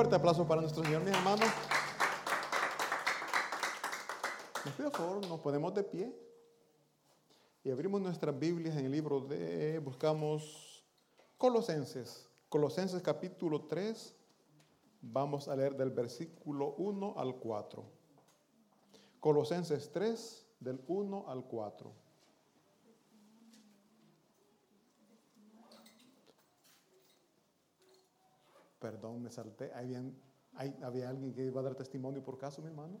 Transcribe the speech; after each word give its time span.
fuerte 0.00 0.16
aplauso 0.16 0.48
para 0.48 0.62
nuestro 0.62 0.82
Señor, 0.82 1.02
mis 1.02 1.14
hermanos. 1.14 1.46
Les 4.64 4.72
pido 4.72 4.90
favor, 4.90 5.26
nos 5.26 5.40
ponemos 5.40 5.74
de 5.74 5.84
pie 5.84 6.10
y 7.62 7.70
abrimos 7.70 8.00
nuestras 8.00 8.38
Biblias 8.38 8.78
en 8.78 8.86
el 8.86 8.92
libro 8.92 9.20
de, 9.20 9.78
buscamos 9.80 10.82
Colosenses, 11.36 12.26
Colosenses 12.48 13.02
capítulo 13.02 13.66
3, 13.66 14.16
vamos 15.02 15.48
a 15.48 15.54
leer 15.54 15.76
del 15.76 15.90
versículo 15.90 16.76
1 16.78 17.16
al 17.18 17.34
4. 17.34 17.84
Colosenses 19.20 19.92
3, 19.92 20.46
del 20.60 20.82
1 20.88 21.26
al 21.28 21.44
4. 21.44 21.92
Perdón, 28.80 29.22
me 29.22 29.30
salté. 29.30 29.72
¿Habían- 29.72 30.12
hay- 30.54 30.76
¿Había 30.82 31.08
alguien 31.08 31.32
que 31.32 31.44
iba 31.44 31.60
a 31.60 31.64
dar 31.64 31.76
testimonio 31.76 32.22
por 32.24 32.36
caso, 32.38 32.60
mi 32.62 32.68
hermano? 32.68 33.00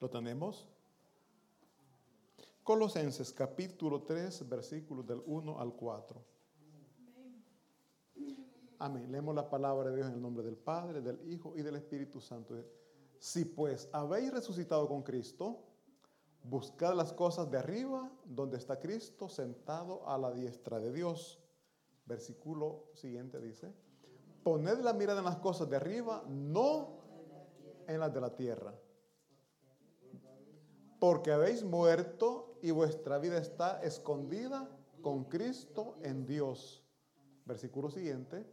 ¿Lo 0.00 0.08
tenemos? 0.08 0.68
Colosenses 2.64 3.30
capítulo 3.30 4.04
3, 4.04 4.48
versículos 4.48 5.06
del 5.06 5.22
1 5.26 5.60
al 5.60 5.74
4. 5.74 6.24
Amén. 8.78 9.12
Leemos 9.12 9.34
la 9.34 9.50
palabra 9.50 9.90
de 9.90 9.96
Dios 9.96 10.08
en 10.08 10.14
el 10.14 10.22
nombre 10.22 10.42
del 10.42 10.56
Padre, 10.56 11.02
del 11.02 11.20
Hijo 11.30 11.52
y 11.56 11.60
del 11.60 11.76
Espíritu 11.76 12.22
Santo. 12.22 12.56
Si 13.18 13.44
pues 13.44 13.90
habéis 13.92 14.32
resucitado 14.32 14.88
con 14.88 15.02
Cristo, 15.02 15.62
buscad 16.42 16.94
las 16.94 17.12
cosas 17.12 17.50
de 17.50 17.58
arriba, 17.58 18.10
donde 18.24 18.56
está 18.56 18.80
Cristo 18.80 19.28
sentado 19.28 20.08
a 20.08 20.16
la 20.16 20.32
diestra 20.32 20.78
de 20.78 20.90
Dios. 20.90 21.42
Versículo 22.06 22.86
siguiente 22.94 23.42
dice, 23.42 23.74
poned 24.42 24.78
la 24.78 24.94
mirada 24.94 25.18
en 25.18 25.26
las 25.26 25.36
cosas 25.36 25.68
de 25.68 25.76
arriba, 25.76 26.24
no 26.28 26.96
en 27.86 28.00
las 28.00 28.12
de 28.14 28.20
la 28.22 28.34
tierra. 28.34 28.74
Porque 31.04 31.32
habéis 31.32 31.62
muerto 31.62 32.56
y 32.62 32.70
vuestra 32.70 33.18
vida 33.18 33.36
está 33.36 33.82
escondida 33.82 34.66
con 35.02 35.24
Cristo 35.24 35.96
en 36.02 36.24
Dios. 36.24 36.82
Versículo 37.44 37.90
siguiente. 37.90 38.46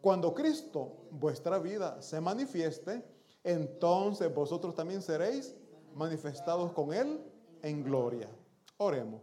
Cuando 0.00 0.32
Cristo, 0.32 1.08
vuestra 1.10 1.58
vida, 1.58 2.00
se 2.00 2.20
manifieste, 2.20 3.04
entonces 3.42 4.32
vosotros 4.32 4.72
también 4.72 5.02
seréis 5.02 5.56
manifestados 5.96 6.70
con 6.70 6.94
Él 6.94 7.24
en 7.60 7.82
gloria. 7.82 8.28
Oremos. 8.76 9.22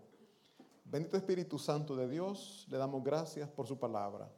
Bendito 0.84 1.16
Espíritu 1.16 1.58
Santo 1.58 1.96
de 1.96 2.10
Dios, 2.10 2.68
le 2.70 2.78
damos 2.78 3.02
gracias 3.02 3.48
por 3.48 3.66
su 3.66 3.80
palabra. 3.80 4.30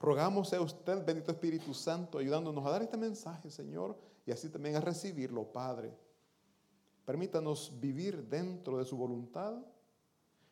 Rogamos 0.00 0.50
a 0.54 0.62
usted, 0.62 1.04
bendito 1.04 1.30
Espíritu 1.30 1.74
Santo, 1.74 2.16
ayudándonos 2.16 2.64
a 2.64 2.70
dar 2.70 2.80
este 2.80 2.96
mensaje, 2.96 3.50
Señor, 3.50 3.98
y 4.24 4.32
así 4.32 4.48
también 4.48 4.76
a 4.76 4.80
recibirlo, 4.80 5.52
Padre. 5.52 6.05
Permítanos 7.06 7.72
vivir 7.78 8.24
dentro 8.24 8.78
de 8.78 8.84
su 8.84 8.96
voluntad. 8.96 9.54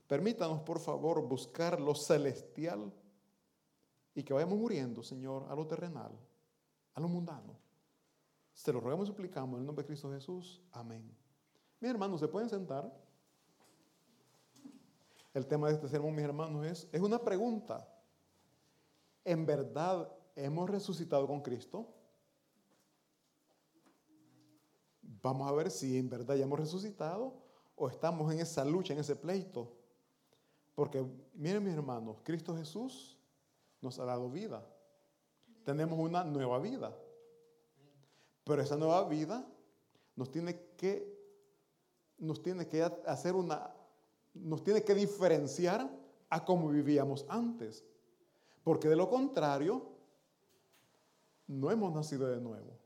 Permítanos, 0.06 0.61
por 0.61 0.79
favor, 0.79 1.21
buscar 1.27 1.81
lo 1.81 1.97
celestial 1.97 2.93
y 4.15 4.23
que 4.23 4.33
vayamos 4.33 4.56
muriendo, 4.56 5.03
Señor, 5.03 5.47
a 5.51 5.56
lo 5.56 5.67
terrenal, 5.67 6.12
a 6.95 7.01
lo 7.01 7.09
mundano. 7.09 7.59
Se 8.53 8.73
lo 8.73 8.79
rogamos 8.79 9.09
y 9.09 9.11
suplicamos 9.11 9.56
en 9.56 9.62
el 9.62 9.67
nombre 9.67 9.83
de 9.83 9.89
Cristo 9.89 10.12
Jesús. 10.12 10.62
Amén. 10.71 11.03
Mis 11.81 11.91
hermanos, 11.91 12.21
¿se 12.21 12.29
pueden 12.29 12.49
sentar? 12.49 12.89
El 15.35 15.47
tema 15.49 15.67
de 15.67 15.75
este 15.75 15.89
sermón, 15.89 16.15
mis 16.15 16.25
hermanos, 16.25 16.65
es, 16.65 16.89
es 16.93 17.01
una 17.01 17.19
pregunta. 17.19 17.89
¿En 19.25 19.45
verdad 19.45 20.09
hemos 20.37 20.71
resucitado 20.71 21.27
con 21.27 21.41
Cristo? 21.41 21.94
Vamos 25.25 25.49
a 25.49 25.53
ver 25.53 25.71
si 25.71 25.97
en 25.97 26.11
verdad 26.11 26.35
ya 26.35 26.44
hemos 26.44 26.61
resucitado 26.61 27.32
o 27.76 27.88
estamos 27.88 28.31
en 28.31 28.41
esa 28.41 28.62
lucha, 28.62 28.93
en 28.93 29.00
ese 29.00 29.17
pleito. 29.17 29.73
Porque, 30.75 31.03
miren 31.32 31.65
mis 31.65 31.73
hermanos, 31.73 32.19
Cristo 32.23 32.55
Jesús 32.55 33.19
nos 33.81 33.99
ha 33.99 34.05
dado 34.05 34.29
vida. 34.29 34.62
Tenemos 35.65 35.99
una 35.99 36.25
nueva 36.25 36.59
vida. 36.59 36.94
Pero 38.44 38.61
esa 38.61 38.76
nueva 38.76 39.09
vida 39.09 39.47
nos 40.15 40.31
tiene 40.31 40.61
que, 40.76 41.19
nos 42.19 42.43
tiene 42.43 42.69
que 42.69 42.82
hacer 42.82 43.35
una, 43.35 43.75
nos 44.35 44.62
tiene 44.62 44.85
que 44.85 44.94
diferenciar 44.94 45.91
a 46.29 46.44
cómo 46.44 46.69
vivíamos 46.69 47.25
antes. 47.31 47.82
Porque 48.62 48.91
de 48.91 48.97
lo 48.97 49.09
contrario, 49.09 49.87
no 51.47 51.70
hemos 51.70 51.94
nacido 51.94 52.27
de 52.27 52.43
nuevo. 52.43 52.83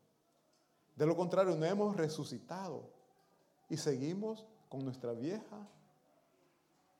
De 0.98 1.06
lo 1.06 1.16
contrario, 1.16 1.54
no 1.54 1.64
hemos 1.64 1.96
resucitado. 1.96 2.90
Y 3.68 3.76
seguimos 3.76 4.44
con 4.68 4.84
nuestra 4.84 5.12
vieja 5.12 5.64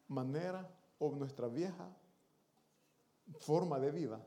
manera 0.07 0.71
o 1.01 1.11
nuestra 1.11 1.49
vieja 1.49 1.91
forma 3.41 3.81
de 3.81 3.91
vida. 3.91 4.25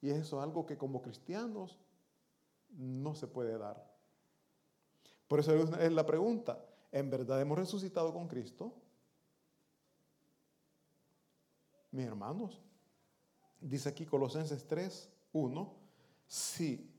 Y 0.00 0.08
eso 0.08 0.38
es 0.38 0.42
algo 0.42 0.64
que 0.64 0.78
como 0.78 1.02
cristianos 1.02 1.78
no 2.70 3.14
se 3.14 3.26
puede 3.26 3.58
dar. 3.58 3.86
Por 5.28 5.40
eso 5.40 5.52
es 5.52 5.92
la 5.92 6.06
pregunta, 6.06 6.64
¿en 6.90 7.10
verdad 7.10 7.42
hemos 7.42 7.58
resucitado 7.58 8.14
con 8.14 8.26
Cristo? 8.28 8.72
Mis 11.90 12.06
hermanos, 12.06 12.62
dice 13.60 13.90
aquí 13.90 14.06
Colosenses 14.06 14.66
3, 14.66 15.10
1, 15.34 15.74
sí, 16.26 16.95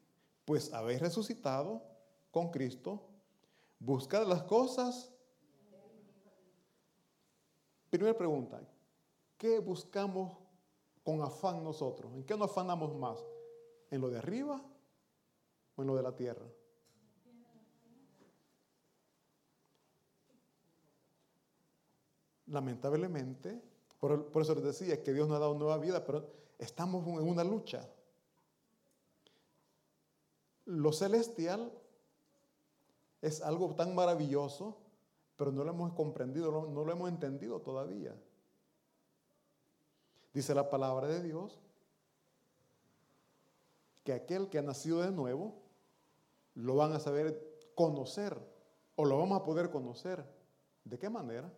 pues 0.47 0.71
habéis 0.71 1.01
resucitado 1.01 1.83
con 2.31 2.51
Cristo, 2.51 3.05
buscad 3.79 4.25
las 4.25 4.43
cosas. 4.43 5.11
Primera 7.89 8.17
pregunta, 8.17 8.61
¿qué 9.37 9.59
buscamos 9.59 10.37
con 11.03 11.21
afán 11.21 11.65
nosotros? 11.65 12.13
¿En 12.13 12.23
qué 12.23 12.37
nos 12.37 12.49
afanamos 12.49 12.95
más? 12.95 13.19
¿En 13.91 13.99
lo 13.99 14.09
de 14.09 14.19
arriba 14.19 14.63
o 15.75 15.81
en 15.81 15.87
lo 15.89 15.97
de 15.97 16.03
la 16.03 16.15
tierra? 16.15 16.45
Lamentablemente, 22.45 23.61
por, 23.99 24.29
eso 24.41 24.55
les 24.55 24.63
decía 24.63 25.03
que 25.03 25.11
Dios 25.11 25.27
nos 25.27 25.35
ha 25.35 25.41
dado 25.41 25.55
nueva 25.55 25.77
vida, 25.77 26.05
pero 26.05 26.25
estamos 26.57 27.05
en 27.05 27.27
una 27.27 27.43
lucha. 27.43 27.85
Lo 30.67 30.91
celestial 30.91 31.71
es 33.21 33.41
algo 33.41 33.73
tan 33.75 33.95
maravilloso, 33.95 34.77
pero 35.37 35.51
no 35.51 35.63
lo 35.63 35.71
hemos 35.71 35.93
comprendido, 35.93 36.51
no, 36.51 36.83
lo 36.83 36.91
hemos 36.91 37.09
entendido 37.09 37.61
todavía. 37.61 38.13
Dice 40.33 40.53
la 40.53 40.69
palabra 40.69 41.07
de 41.07 41.23
Dios 41.23 41.57
que 44.03 44.11
aquel 44.11 44.49
que 44.49 44.59
ha 44.59 44.61
nacido 44.61 45.01
de 45.01 45.11
nuevo 45.11 45.55
lo 46.55 46.75
van 46.75 46.91
a 46.91 46.99
saber 46.99 47.71
conocer 47.73 48.37
o 48.97 49.05
lo 49.05 49.17
vamos 49.17 49.39
a 49.39 49.45
poder 49.45 49.71
conocer. 49.71 50.23
¿De 50.83 50.99
qué 50.99 51.09
manera? 51.09 51.49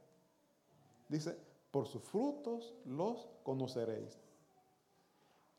Dice, 1.07 1.35
por 1.71 1.87
sus 1.87 2.03
frutos 2.03 2.75
los 2.85 3.27
conoceréis. 3.41 4.19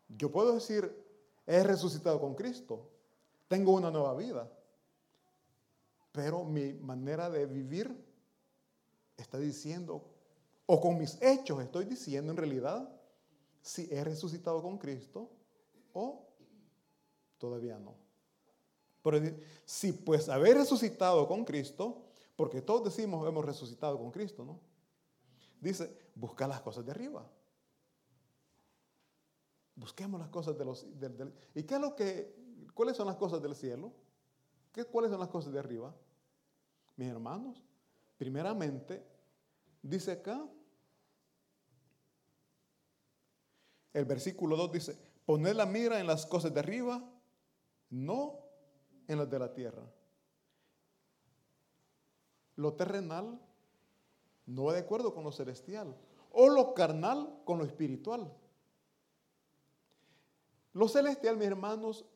Yo 0.09 0.31
puedo 0.31 0.55
decir, 0.55 1.05
he 1.49 1.65
resucitado 1.65 2.21
con 2.21 2.37
Cristo, 2.37 2.90
tengo 3.51 3.73
una 3.73 3.91
nueva 3.91 4.15
vida, 4.15 4.49
pero 6.13 6.45
mi 6.45 6.73
manera 6.73 7.29
de 7.29 7.47
vivir 7.47 7.93
está 9.17 9.39
diciendo, 9.39 10.05
o 10.67 10.81
con 10.81 10.97
mis 10.97 11.21
hechos 11.21 11.61
estoy 11.61 11.85
diciendo 11.87 12.31
en 12.31 12.37
realidad, 12.37 12.89
si 13.61 13.89
he 13.91 14.05
resucitado 14.05 14.63
con 14.63 14.79
Cristo 14.79 15.29
o 15.95 16.29
todavía 17.39 17.77
no. 17.77 17.97
Pero 19.03 19.19
si 19.65 19.95
pues 19.95 20.29
haber 20.29 20.57
resucitado 20.57 21.27
con 21.27 21.45
Cristo, 21.45 22.05
porque 22.37 22.63
todos 22.63 22.85
decimos 22.85 23.27
hemos 23.27 23.45
resucitado 23.45 23.99
con 23.99 24.13
Cristo, 24.13 24.45
¿no? 24.45 24.61
Dice, 25.61 25.93
busca 26.15 26.47
las 26.47 26.61
cosas 26.61 26.87
de 26.87 26.93
arriba. 26.93 27.29
Busquemos 29.75 30.21
las 30.21 30.29
cosas 30.29 30.57
de 30.57 30.65
los... 30.65 30.87
¿Y 31.53 31.65
qué 31.65 31.75
es 31.75 31.81
lo 31.81 31.97
que... 31.97 32.40
¿Cuáles 32.81 32.97
son 32.97 33.09
las 33.09 33.17
cosas 33.17 33.43
del 33.43 33.55
cielo? 33.55 33.93
¿Qué, 34.73 34.87
¿Cuáles 34.87 35.11
son 35.11 35.21
las 35.21 35.29
cosas 35.29 35.53
de 35.53 35.59
arriba? 35.59 35.95
Mis 36.97 37.09
hermanos, 37.09 37.63
primeramente, 38.17 39.07
dice 39.83 40.13
acá, 40.13 40.43
el 43.93 44.07
versículo 44.07 44.57
2 44.57 44.73
dice, 44.73 44.99
poned 45.27 45.53
la 45.57 45.67
mira 45.67 46.01
en 46.01 46.07
las 46.07 46.25
cosas 46.25 46.55
de 46.55 46.61
arriba, 46.61 47.07
no 47.91 48.39
en 49.09 49.19
las 49.19 49.29
de 49.29 49.39
la 49.39 49.53
tierra. 49.53 49.87
Lo 52.57 52.73
terrenal 52.73 53.39
no 54.47 54.65
va 54.65 54.73
de 54.73 54.81
acuerdo 54.81 55.13
con 55.13 55.25
lo 55.25 55.33
celestial, 55.33 55.95
o 56.33 56.49
lo 56.49 56.73
carnal 56.73 57.43
con 57.45 57.59
lo 57.59 57.65
espiritual. 57.67 58.33
Lo 60.73 60.89
celestial, 60.89 61.37
mis 61.37 61.49
hermanos, 61.49 62.07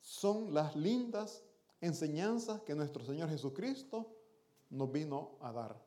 son 0.00 0.52
las 0.54 0.76
lindas 0.76 1.42
enseñanzas 1.80 2.60
que 2.62 2.74
nuestro 2.74 3.04
Señor 3.04 3.28
Jesucristo 3.28 4.14
nos 4.70 4.90
vino 4.90 5.36
a 5.40 5.52
dar. 5.52 5.80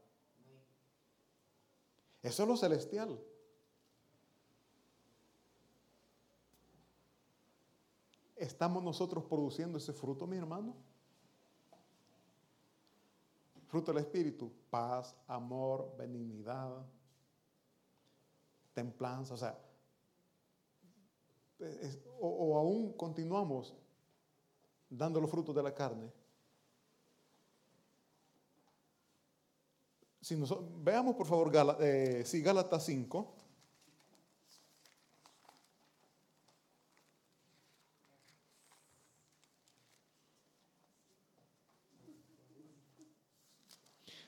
Eso 2.21 2.43
es 2.43 2.49
lo 2.49 2.57
celestial. 2.57 3.19
¿Estamos 8.35 8.83
nosotros 8.83 9.23
produciendo 9.25 9.77
ese 9.77 9.93
fruto, 9.93 10.27
mi 10.27 10.37
hermano? 10.37 10.75
Fruto 13.67 13.91
del 13.93 14.03
Espíritu, 14.03 14.51
paz, 14.69 15.15
amor, 15.27 15.95
benignidad, 15.97 16.85
templanza, 18.73 19.33
o 19.33 19.37
sea, 19.37 19.57
o, 22.19 22.57
aún 22.57 22.93
continuamos 22.93 23.73
dando 24.97 25.19
los 25.19 25.29
frutos 25.29 25.55
de 25.55 25.63
la 25.63 25.73
carne. 25.73 26.11
Si 30.21 30.35
nosotros, 30.35 30.69
veamos 30.83 31.15
por 31.15 31.27
favor 31.27 31.51
Gala, 31.51 31.77
eh, 31.81 32.23
sí, 32.25 32.41
Gálatas 32.41 32.85
5. 32.85 33.35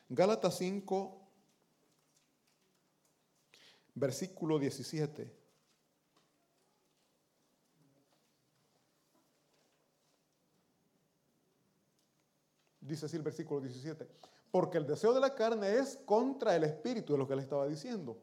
Gálatas 0.09 0.57
5, 0.57 1.21
versículo 3.95 4.59
17. 4.59 5.44
Dice 12.87 13.07
así 13.07 13.17
el 13.17 13.23
versículo 13.23 13.61
17. 13.61 14.07
Porque 14.51 14.77
el 14.77 14.85
deseo 14.85 15.13
de 15.13 15.19
la 15.19 15.33
carne 15.33 15.79
es 15.79 15.97
contra 16.05 16.55
el 16.55 16.63
espíritu, 16.63 17.13
de 17.13 17.19
lo 17.19 17.27
que 17.27 17.35
le 17.35 17.41
estaba 17.41 17.67
diciendo. 17.67 18.17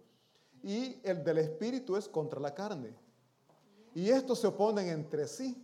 Y 0.62 1.00
el 1.02 1.24
del 1.24 1.38
espíritu 1.38 1.96
es 1.96 2.08
contra 2.08 2.40
la 2.40 2.54
carne. 2.54 2.94
Y 3.94 4.08
estos 4.08 4.40
se 4.40 4.46
oponen 4.46 4.88
entre 4.88 5.26
sí 5.26 5.62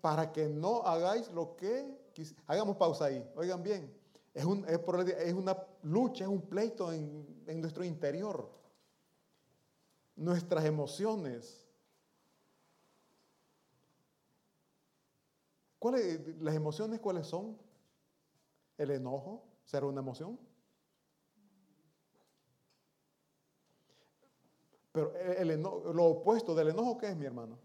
para 0.00 0.32
que 0.32 0.48
no 0.48 0.82
hagáis 0.82 1.30
lo 1.32 1.56
que... 1.56 2.00
Hagamos 2.46 2.76
pausa 2.76 3.06
ahí. 3.06 3.26
Oigan 3.36 3.62
bien. 3.62 3.92
Es, 4.34 4.44
un, 4.44 4.64
es, 4.68 4.78
es 5.18 5.32
una 5.32 5.56
lucha, 5.82 6.24
es 6.24 6.30
un 6.30 6.42
pleito 6.42 6.92
en, 6.92 7.42
en 7.46 7.60
nuestro 7.60 7.84
interior. 7.84 8.50
Nuestras 10.14 10.64
emociones. 10.66 11.66
¿Cuáles, 15.82 16.40
las 16.40 16.54
emociones 16.54 17.00
cuáles 17.00 17.26
son? 17.26 17.58
El 18.78 18.92
enojo, 18.92 19.42
¿será 19.64 19.84
una 19.84 20.00
emoción? 20.00 20.38
Pero 24.92 25.12
el 25.16 25.50
enojo, 25.50 25.92
lo 25.92 26.04
opuesto 26.04 26.54
del 26.54 26.68
enojo, 26.68 26.96
¿qué 26.98 27.08
es, 27.08 27.16
mi 27.16 27.26
hermano? 27.26 27.58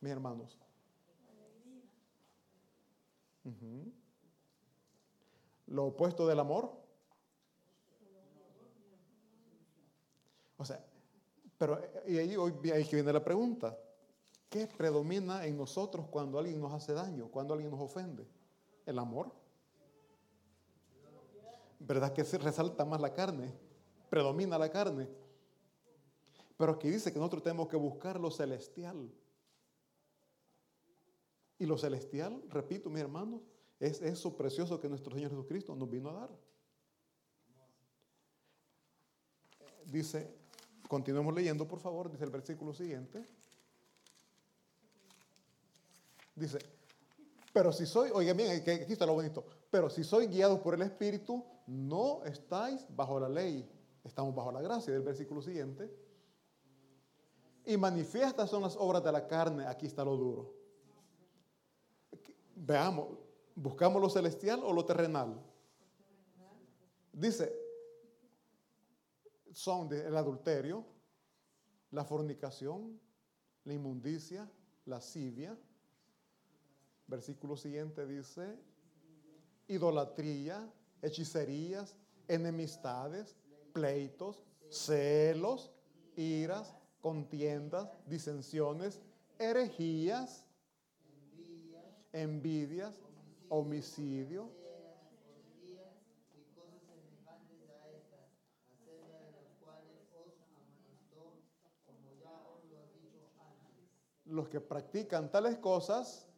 Mis 0.00 0.12
hermanos. 0.12 0.56
Lo 5.66 5.86
opuesto 5.86 6.24
del 6.28 6.38
amor. 6.38 6.70
O 10.56 10.64
sea, 10.64 10.86
pero 11.58 11.80
y 12.06 12.16
ahí 12.18 12.36
hoy 12.36 12.52
que 12.52 12.94
viene 12.94 13.12
la 13.12 13.24
pregunta. 13.24 13.76
¿Qué 14.48 14.66
predomina 14.66 15.44
en 15.44 15.56
nosotros 15.56 16.06
cuando 16.08 16.38
alguien 16.38 16.60
nos 16.60 16.72
hace 16.72 16.92
daño, 16.92 17.28
cuando 17.28 17.54
alguien 17.54 17.70
nos 17.70 17.80
ofende? 17.80 18.26
¿El 18.84 18.98
amor? 18.98 19.32
¿Verdad 21.78 22.12
que 22.12 22.24
se 22.24 22.38
resalta 22.38 22.84
más 22.84 23.00
la 23.00 23.12
carne? 23.12 23.52
Predomina 24.08 24.58
la 24.58 24.70
carne. 24.70 25.08
Pero 26.56 26.72
aquí 26.72 26.88
dice 26.88 27.12
que 27.12 27.18
nosotros 27.18 27.42
tenemos 27.42 27.68
que 27.68 27.76
buscar 27.76 28.18
lo 28.18 28.30
celestial. 28.30 29.12
Y 31.58 31.66
lo 31.66 31.76
celestial, 31.76 32.42
repito, 32.48 32.88
mis 32.88 33.00
hermanos, 33.00 33.40
es 33.80 34.00
eso 34.00 34.36
precioso 34.36 34.80
que 34.80 34.88
nuestro 34.88 35.14
Señor 35.14 35.30
Jesucristo 35.30 35.74
nos 35.74 35.90
vino 35.90 36.10
a 36.10 36.14
dar. 36.14 36.30
Dice, 39.84 40.34
continuemos 40.88 41.34
leyendo, 41.34 41.66
por 41.66 41.80
favor, 41.80 42.10
dice 42.10 42.24
el 42.24 42.30
versículo 42.30 42.72
siguiente. 42.72 43.26
Dice, 46.36 46.58
pero 47.52 47.72
si 47.72 47.86
soy, 47.86 48.10
oigan 48.12 48.36
bien, 48.36 48.50
aquí 48.50 48.92
está 48.92 49.06
lo 49.06 49.14
bonito, 49.14 49.44
pero 49.70 49.88
si 49.88 50.04
soy 50.04 50.26
guiado 50.26 50.62
por 50.62 50.74
el 50.74 50.82
Espíritu, 50.82 51.42
no 51.66 52.22
estáis 52.24 52.86
bajo 52.94 53.18
la 53.18 53.30
ley, 53.30 53.66
estamos 54.04 54.34
bajo 54.34 54.52
la 54.52 54.60
gracia 54.60 54.92
del 54.92 55.02
versículo 55.02 55.40
siguiente. 55.40 55.90
Y 57.64 57.78
manifiestas 57.78 58.50
son 58.50 58.62
las 58.62 58.76
obras 58.76 59.02
de 59.02 59.10
la 59.10 59.26
carne, 59.26 59.66
aquí 59.66 59.86
está 59.86 60.04
lo 60.04 60.16
duro. 60.16 60.54
Veamos, 62.54 63.08
¿buscamos 63.54 64.00
lo 64.00 64.10
celestial 64.10 64.62
o 64.62 64.72
lo 64.72 64.84
terrenal? 64.84 65.42
Dice, 67.12 67.52
son 69.52 69.90
el 69.90 70.14
adulterio, 70.14 70.84
la 71.90 72.04
fornicación, 72.04 73.00
la 73.64 73.72
inmundicia, 73.72 74.42
la 74.84 74.96
lascivia. 74.96 75.58
Versículo 77.06 77.56
siguiente 77.56 78.06
dice, 78.06 78.58
idolatría, 79.68 80.68
hechicerías, 81.02 81.94
enemistades, 82.26 83.36
pleitos, 83.72 84.40
celos, 84.68 85.72
iras, 86.16 86.74
contiendas, 87.00 87.88
disensiones, 88.06 89.00
herejías, 89.38 90.44
envidias, 92.12 92.98
homicidio, 93.48 94.50
los 104.24 104.48
que 104.48 104.60
practican 104.60 105.30
tales 105.30 105.56
cosas, 105.58 106.28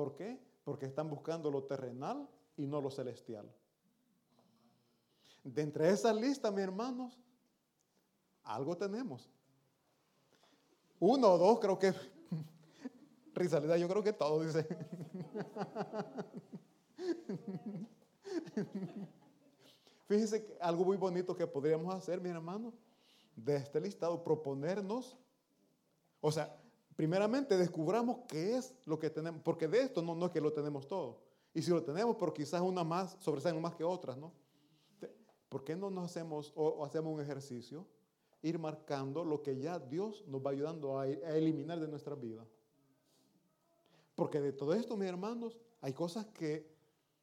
¿por 0.00 0.14
qué? 0.14 0.40
Porque 0.64 0.86
están 0.86 1.10
buscando 1.10 1.50
lo 1.50 1.64
terrenal 1.64 2.26
y 2.56 2.66
no 2.66 2.80
lo 2.80 2.90
celestial. 2.90 3.46
De 5.44 5.60
entre 5.60 5.90
esas 5.90 6.16
listas, 6.16 6.50
mis 6.54 6.62
hermanos, 6.62 7.20
algo 8.42 8.74
tenemos. 8.78 9.28
Uno 10.98 11.34
o 11.34 11.36
dos, 11.36 11.60
creo 11.60 11.78
que. 11.78 11.92
Risalida, 13.34 13.76
yo 13.76 13.86
creo 13.88 14.02
que 14.02 14.14
todo 14.14 14.42
dice. 14.42 14.66
Fíjense 20.08 20.46
que 20.46 20.56
algo 20.62 20.86
muy 20.86 20.96
bonito 20.96 21.36
que 21.36 21.46
podríamos 21.46 21.94
hacer, 21.94 22.22
mi 22.22 22.30
hermano, 22.30 22.72
de 23.36 23.56
este 23.56 23.78
listado, 23.82 24.24
proponernos, 24.24 25.18
o 26.22 26.32
sea, 26.32 26.58
primeramente 27.00 27.56
descubramos 27.56 28.18
qué 28.28 28.58
es 28.58 28.74
lo 28.84 28.98
que 28.98 29.08
tenemos, 29.08 29.40
porque 29.40 29.66
de 29.66 29.80
esto 29.80 30.02
no, 30.02 30.14
no 30.14 30.26
es 30.26 30.32
que 30.32 30.40
lo 30.42 30.52
tenemos 30.52 30.86
todo. 30.86 31.22
Y 31.54 31.62
si 31.62 31.70
lo 31.70 31.82
tenemos, 31.82 32.14
pero 32.18 32.34
quizás 32.34 32.60
una 32.60 32.84
más 32.84 33.16
sobresalen 33.20 33.62
más 33.62 33.74
que 33.74 33.84
otras, 33.84 34.18
¿no? 34.18 34.34
¿Por 35.48 35.64
qué 35.64 35.74
no 35.76 35.88
nos 35.88 36.04
hacemos 36.04 36.52
o, 36.54 36.84
hacemos 36.84 37.14
un 37.14 37.22
ejercicio? 37.22 37.86
Ir 38.42 38.58
marcando 38.58 39.24
lo 39.24 39.42
que 39.42 39.56
ya 39.56 39.78
Dios 39.78 40.26
nos 40.26 40.44
va 40.44 40.50
ayudando 40.50 40.98
a, 40.98 41.08
eliminar 41.08 41.80
de 41.80 41.88
nuestra 41.88 42.14
vida. 42.14 42.46
Porque 44.14 44.38
de 44.38 44.52
todo 44.52 44.74
esto, 44.74 44.94
mis 44.94 45.08
hermanos, 45.08 45.58
hay 45.80 45.94
cosas 45.94 46.26
que 46.26 46.70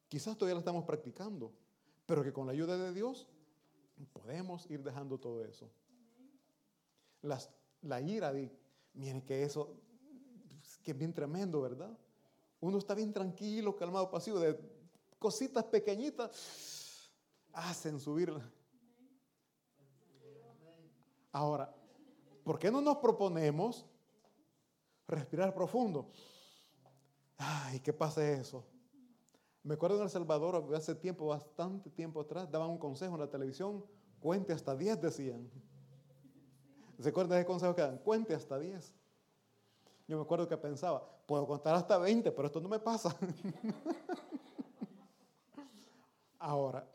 quizás 0.08 0.36
todavía 0.36 0.56
las 0.56 0.62
estamos 0.62 0.86
practicando, 0.86 1.52
pero 2.04 2.24
que 2.24 2.32
con 2.32 2.46
la 2.46 2.52
ayuda 2.52 2.76
de 2.76 2.92
Dios 2.92 3.28
podemos 4.12 4.68
ir 4.72 4.82
dejando 4.82 5.18
todo 5.18 5.44
eso. 5.44 5.70
La 7.22 8.00
ira, 8.00 8.32
miren 8.94 9.22
que 9.22 9.42
eso, 9.42 9.76
que 10.82 10.92
es 10.92 10.98
bien 10.98 11.12
tremendo, 11.12 11.60
¿verdad? 11.60 11.96
Uno 12.60 12.78
está 12.78 12.94
bien 12.94 13.12
tranquilo, 13.12 13.76
calmado, 13.76 14.10
pasivo, 14.10 14.40
de 14.40 14.58
cositas 15.18 15.64
pequeñitas 15.64 17.10
hacen 17.52 17.98
subir. 18.00 18.32
Ahora, 21.32 21.74
¿por 22.44 22.58
qué 22.58 22.70
no 22.70 22.80
nos 22.80 22.96
proponemos 22.98 23.86
respirar 25.06 25.54
profundo? 25.54 26.10
Ay, 27.36 27.80
¿qué 27.80 27.92
pasa 27.92 28.28
eso? 28.28 28.64
Me 29.62 29.74
acuerdo 29.74 29.98
en 29.98 30.04
El 30.04 30.10
Salvador, 30.10 30.74
hace 30.74 30.94
tiempo, 30.94 31.26
bastante 31.26 31.90
tiempo 31.90 32.20
atrás, 32.20 32.50
daban 32.50 32.70
un 32.70 32.78
consejo 32.78 33.14
en 33.14 33.20
la 33.20 33.30
televisión, 33.30 33.84
cuente 34.18 34.52
hasta 34.52 34.74
10, 34.74 35.00
decían. 35.00 35.50
¿Se 36.98 37.10
acuerdan 37.10 37.30
de 37.30 37.36
ese 37.40 37.46
consejo 37.46 37.74
que 37.74 37.82
dan? 37.82 37.98
Cuente 37.98 38.34
hasta 38.34 38.58
10. 38.58 38.92
Yo 40.08 40.16
me 40.16 40.22
acuerdo 40.22 40.48
que 40.48 40.56
pensaba, 40.56 41.06
puedo 41.26 41.46
contar 41.46 41.74
hasta 41.74 41.98
20, 41.98 42.32
pero 42.32 42.46
esto 42.46 42.60
no 42.60 42.68
me 42.68 42.80
pasa. 42.80 43.14
Ahora, 46.38 46.88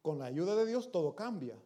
con 0.00 0.18
la 0.18 0.26
ayuda 0.26 0.54
de 0.54 0.66
Dios 0.66 0.90
todo 0.90 1.14
cambia. 1.14 1.58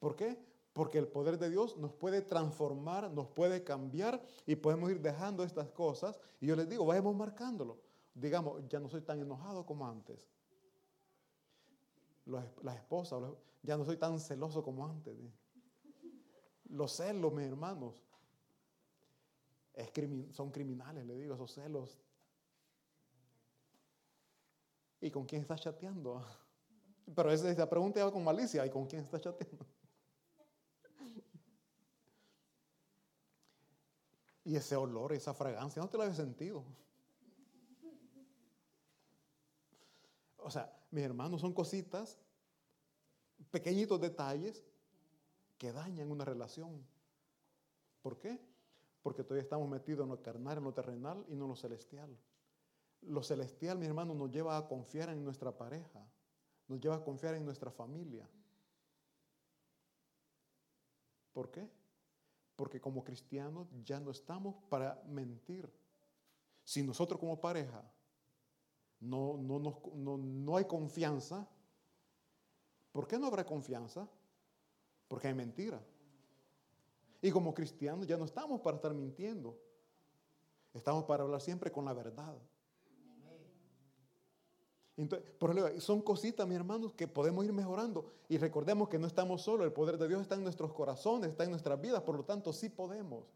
¿Por 0.00 0.16
qué? 0.16 0.38
Porque 0.72 0.98
el 0.98 1.06
poder 1.06 1.38
de 1.38 1.50
Dios 1.50 1.76
nos 1.76 1.92
puede 1.92 2.22
transformar, 2.22 3.10
nos 3.10 3.28
puede 3.28 3.62
cambiar 3.62 4.20
y 4.46 4.56
podemos 4.56 4.90
ir 4.90 5.00
dejando 5.00 5.44
estas 5.44 5.70
cosas. 5.70 6.18
Y 6.40 6.46
yo 6.46 6.56
les 6.56 6.68
digo, 6.68 6.86
vayamos 6.86 7.14
marcándolo. 7.14 7.78
Digamos, 8.14 8.62
ya 8.68 8.80
no 8.80 8.88
soy 8.88 9.02
tan 9.02 9.20
enojado 9.20 9.64
como 9.64 9.86
antes. 9.86 10.26
Las 12.24 12.76
esposas, 12.76 13.22
ya 13.62 13.76
no 13.76 13.84
soy 13.84 13.96
tan 13.96 14.18
celoso 14.18 14.62
como 14.62 14.86
antes. 14.86 15.14
Los 16.72 16.92
celos, 16.92 17.30
mis 17.34 17.46
hermanos, 17.46 18.02
son 20.32 20.50
criminales, 20.50 21.04
le 21.04 21.16
digo, 21.16 21.34
esos 21.34 21.52
celos. 21.52 21.98
¿Y 25.02 25.10
con 25.10 25.26
quién 25.26 25.42
estás 25.42 25.60
chateando? 25.60 26.24
Pero 27.14 27.30
esa 27.30 27.68
pregunta 27.68 28.02
va 28.02 28.10
con 28.10 28.24
malicia. 28.24 28.64
¿Y 28.64 28.70
con 28.70 28.86
quién 28.86 29.02
está 29.02 29.20
chateando? 29.20 29.66
Y 34.44 34.56
ese 34.56 34.74
olor, 34.74 35.12
esa 35.12 35.32
fragancia, 35.32 35.80
no 35.80 35.88
te 35.88 35.96
lo 35.96 36.02
había 36.02 36.16
sentido. 36.16 36.64
O 40.36 40.50
sea, 40.50 40.76
mis 40.90 41.04
hermanos, 41.04 41.40
son 41.40 41.52
cositas, 41.52 42.18
pequeñitos 43.52 44.00
detalles 44.00 44.64
que 45.62 45.72
dañan 45.72 46.10
una 46.10 46.24
relación. 46.24 46.84
¿Por 48.02 48.18
qué? 48.18 48.36
Porque 49.00 49.22
todavía 49.22 49.44
estamos 49.44 49.68
metidos 49.68 50.02
en 50.02 50.10
lo 50.10 50.20
carnal, 50.20 50.58
en 50.58 50.64
lo 50.64 50.74
terrenal 50.74 51.24
y 51.28 51.36
no 51.36 51.44
en 51.44 51.50
lo 51.50 51.54
celestial. 51.54 52.18
Lo 53.02 53.22
celestial, 53.22 53.78
mis 53.78 53.86
hermanos, 53.86 54.16
nos 54.16 54.28
lleva 54.32 54.56
a 54.56 54.66
confiar 54.66 55.10
en 55.10 55.22
nuestra 55.22 55.56
pareja 55.56 56.04
nos 56.66 56.80
lleva 56.80 56.96
a 56.96 57.04
confiar 57.04 57.34
en 57.34 57.44
nuestra 57.44 57.70
familia. 57.70 58.28
¿Por 61.32 61.50
qué? 61.50 61.70
Porque 62.56 62.80
como 62.80 63.04
cristianos 63.04 63.68
ya 63.84 64.00
no 64.00 64.10
estamos 64.10 64.56
para 64.68 65.00
mentir. 65.06 65.70
Si 66.64 66.82
nosotros 66.82 67.20
como 67.20 67.40
pareja 67.40 67.84
no, 69.00 69.36
no, 69.36 69.58
no, 69.58 70.16
no 70.16 70.56
hay 70.56 70.64
confianza, 70.64 71.46
¿por 72.90 73.06
qué 73.06 73.18
no 73.18 73.26
habrá 73.26 73.44
confianza? 73.44 74.08
Porque 75.12 75.28
hay 75.28 75.34
mentira. 75.34 75.78
Y 77.20 77.30
como 77.30 77.52
cristianos 77.52 78.06
ya 78.06 78.16
no 78.16 78.24
estamos 78.24 78.62
para 78.62 78.76
estar 78.76 78.94
mintiendo. 78.94 79.58
Estamos 80.72 81.04
para 81.04 81.22
hablar 81.22 81.42
siempre 81.42 81.70
con 81.70 81.84
la 81.84 81.92
verdad. 81.92 82.34
Entonces, 84.96 85.84
son 85.84 86.00
cositas, 86.00 86.48
mis 86.48 86.56
hermanos, 86.56 86.94
que 86.94 87.06
podemos 87.06 87.44
ir 87.44 87.52
mejorando. 87.52 88.10
Y 88.26 88.38
recordemos 88.38 88.88
que 88.88 88.98
no 88.98 89.06
estamos 89.06 89.42
solos, 89.42 89.66
el 89.66 89.74
poder 89.74 89.98
de 89.98 90.08
Dios 90.08 90.22
está 90.22 90.36
en 90.36 90.44
nuestros 90.44 90.72
corazones, 90.72 91.28
está 91.28 91.44
en 91.44 91.50
nuestras 91.50 91.78
vidas, 91.78 92.00
por 92.00 92.16
lo 92.16 92.24
tanto 92.24 92.50
sí 92.54 92.70
podemos. 92.70 93.26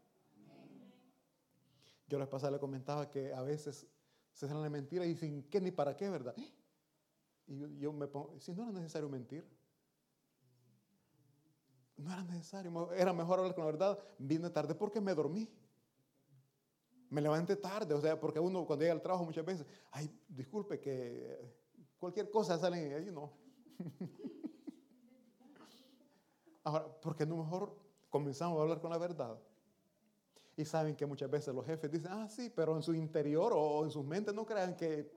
Yo 2.07 2.17
la 2.17 2.27
pasada 2.27 2.53
le 2.53 2.59
comentaba 2.59 3.07
que 3.07 3.31
a 3.31 3.43
veces 3.43 3.85
se 4.33 4.47
salen 4.47 4.63
la 4.63 4.71
mentira 4.71 5.05
y 5.05 5.09
dicen, 5.09 5.43
¿qué 5.43 5.61
ni 5.61 5.69
para 5.69 5.95
qué, 5.95 6.09
verdad? 6.09 6.35
Y 7.45 7.77
yo, 7.77 7.93
me 7.93 8.07
pongo, 8.07 8.33
si 8.39 8.51
no 8.55 8.63
era 8.63 8.71
necesario 8.71 9.07
mentir. 9.09 9.45
No 11.97 12.13
era 12.13 12.23
necesario, 12.23 12.91
era 12.93 13.11
mejor 13.11 13.39
hablar 13.39 13.55
con 13.55 13.65
la 13.65 13.71
verdad. 13.71 13.99
Vine 14.19 14.49
tarde 14.51 14.75
porque 14.75 15.01
me 15.01 15.15
dormí. 15.15 15.49
Me 17.09 17.21
levanté 17.21 17.55
tarde, 17.55 17.93
o 17.93 18.01
sea, 18.01 18.19
porque 18.19 18.39
uno 18.39 18.65
cuando 18.65 18.83
llega 18.83 18.93
al 18.93 19.01
trabajo 19.01 19.23
muchas 19.23 19.45
veces, 19.45 19.65
ay, 19.91 20.13
disculpe 20.27 20.79
que 20.79 21.39
cualquier 21.97 22.29
cosa 22.29 22.57
sale 22.57 22.93
ahí, 22.93 23.09
no. 23.11 23.31
Ahora, 26.65 26.85
¿por 26.99 27.15
qué 27.15 27.25
no 27.25 27.37
mejor 27.37 27.77
comenzamos 28.09 28.59
a 28.59 28.61
hablar 28.61 28.81
con 28.81 28.91
la 28.91 28.97
verdad? 28.97 29.39
Y 30.57 30.65
saben 30.65 30.95
que 30.95 31.05
muchas 31.05 31.31
veces 31.31 31.55
los 31.55 31.65
jefes 31.65 31.89
dicen, 31.89 32.11
ah, 32.11 32.27
sí, 32.27 32.51
pero 32.53 32.75
en 32.75 32.83
su 32.83 32.93
interior 32.93 33.53
o 33.55 33.85
en 33.85 33.91
sus 33.91 34.03
mentes 34.03 34.33
no 34.33 34.45
crean 34.45 34.75
que, 34.75 35.09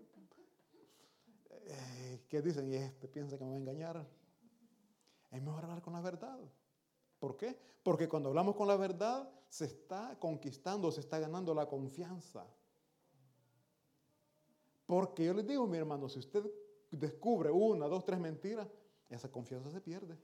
eh, 1.67 2.25
¿qué 2.29 2.41
dicen? 2.41 2.69
Y 2.69 2.77
este 2.77 3.09
piensa 3.09 3.37
que 3.37 3.45
me 3.45 3.51
va 3.51 3.57
a 3.57 3.59
engañar. 3.59 4.07
Es 5.31 5.43
mejor 5.43 5.65
hablar 5.65 5.83
con 5.83 5.93
la 5.93 6.01
verdad. 6.01 6.39
¿Por 7.21 7.37
qué? 7.37 7.57
Porque 7.85 8.09
cuando 8.09 8.31
hablamos 8.31 8.57
con 8.57 8.67
la 8.67 8.77
verdad, 8.77 9.31
se 9.49 9.67
está 9.67 10.19
conquistando, 10.19 10.91
se 10.91 11.01
está 11.01 11.19
ganando 11.19 11.55
la 11.55 11.67
confianza. 11.67 12.47
Porque 14.87 15.27
yo 15.27 15.35
les 15.35 15.47
digo, 15.47 15.67
mi 15.67 15.77
hermano, 15.79 16.09
si 16.09 16.19
usted 16.19 16.51
descubre 16.91 17.51
una, 17.51 17.87
dos, 17.87 18.05
tres 18.05 18.19
mentiras, 18.19 18.67
esa 19.09 19.31
confianza 19.31 19.71
se 19.71 19.81
pierde. 19.81 20.19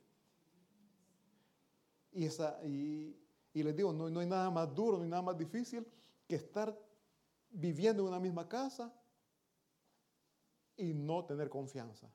Y, 2.12 3.62
les 3.62 3.76
digo, 3.76 3.92
no, 3.92 4.08
no 4.08 4.20
hay 4.20 4.26
nada 4.26 4.50
más 4.50 4.74
duro, 4.74 4.96
no 4.96 5.04
hay 5.04 5.10
nada 5.10 5.22
más 5.22 5.36
difícil 5.36 5.86
que 6.26 6.36
estar 6.36 6.76
viviendo 7.50 8.02
en 8.02 8.08
una 8.08 8.18
misma 8.18 8.48
casa 8.48 8.92
y 10.76 10.94
no 10.94 11.24
tener 11.26 11.48
confianza. 11.50 12.10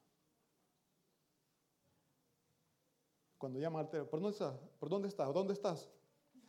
Cuando 3.41 3.59
llama 3.59 3.79
al 3.79 3.89
teléfono, 3.89 4.11
¿por 4.11 4.19
dónde 4.21 4.33
estás? 4.37 4.53
¿Por 4.79 4.89
dónde 4.89 5.07
estás? 5.07 5.33
¿Dónde 5.33 5.53
estás? 5.53 5.89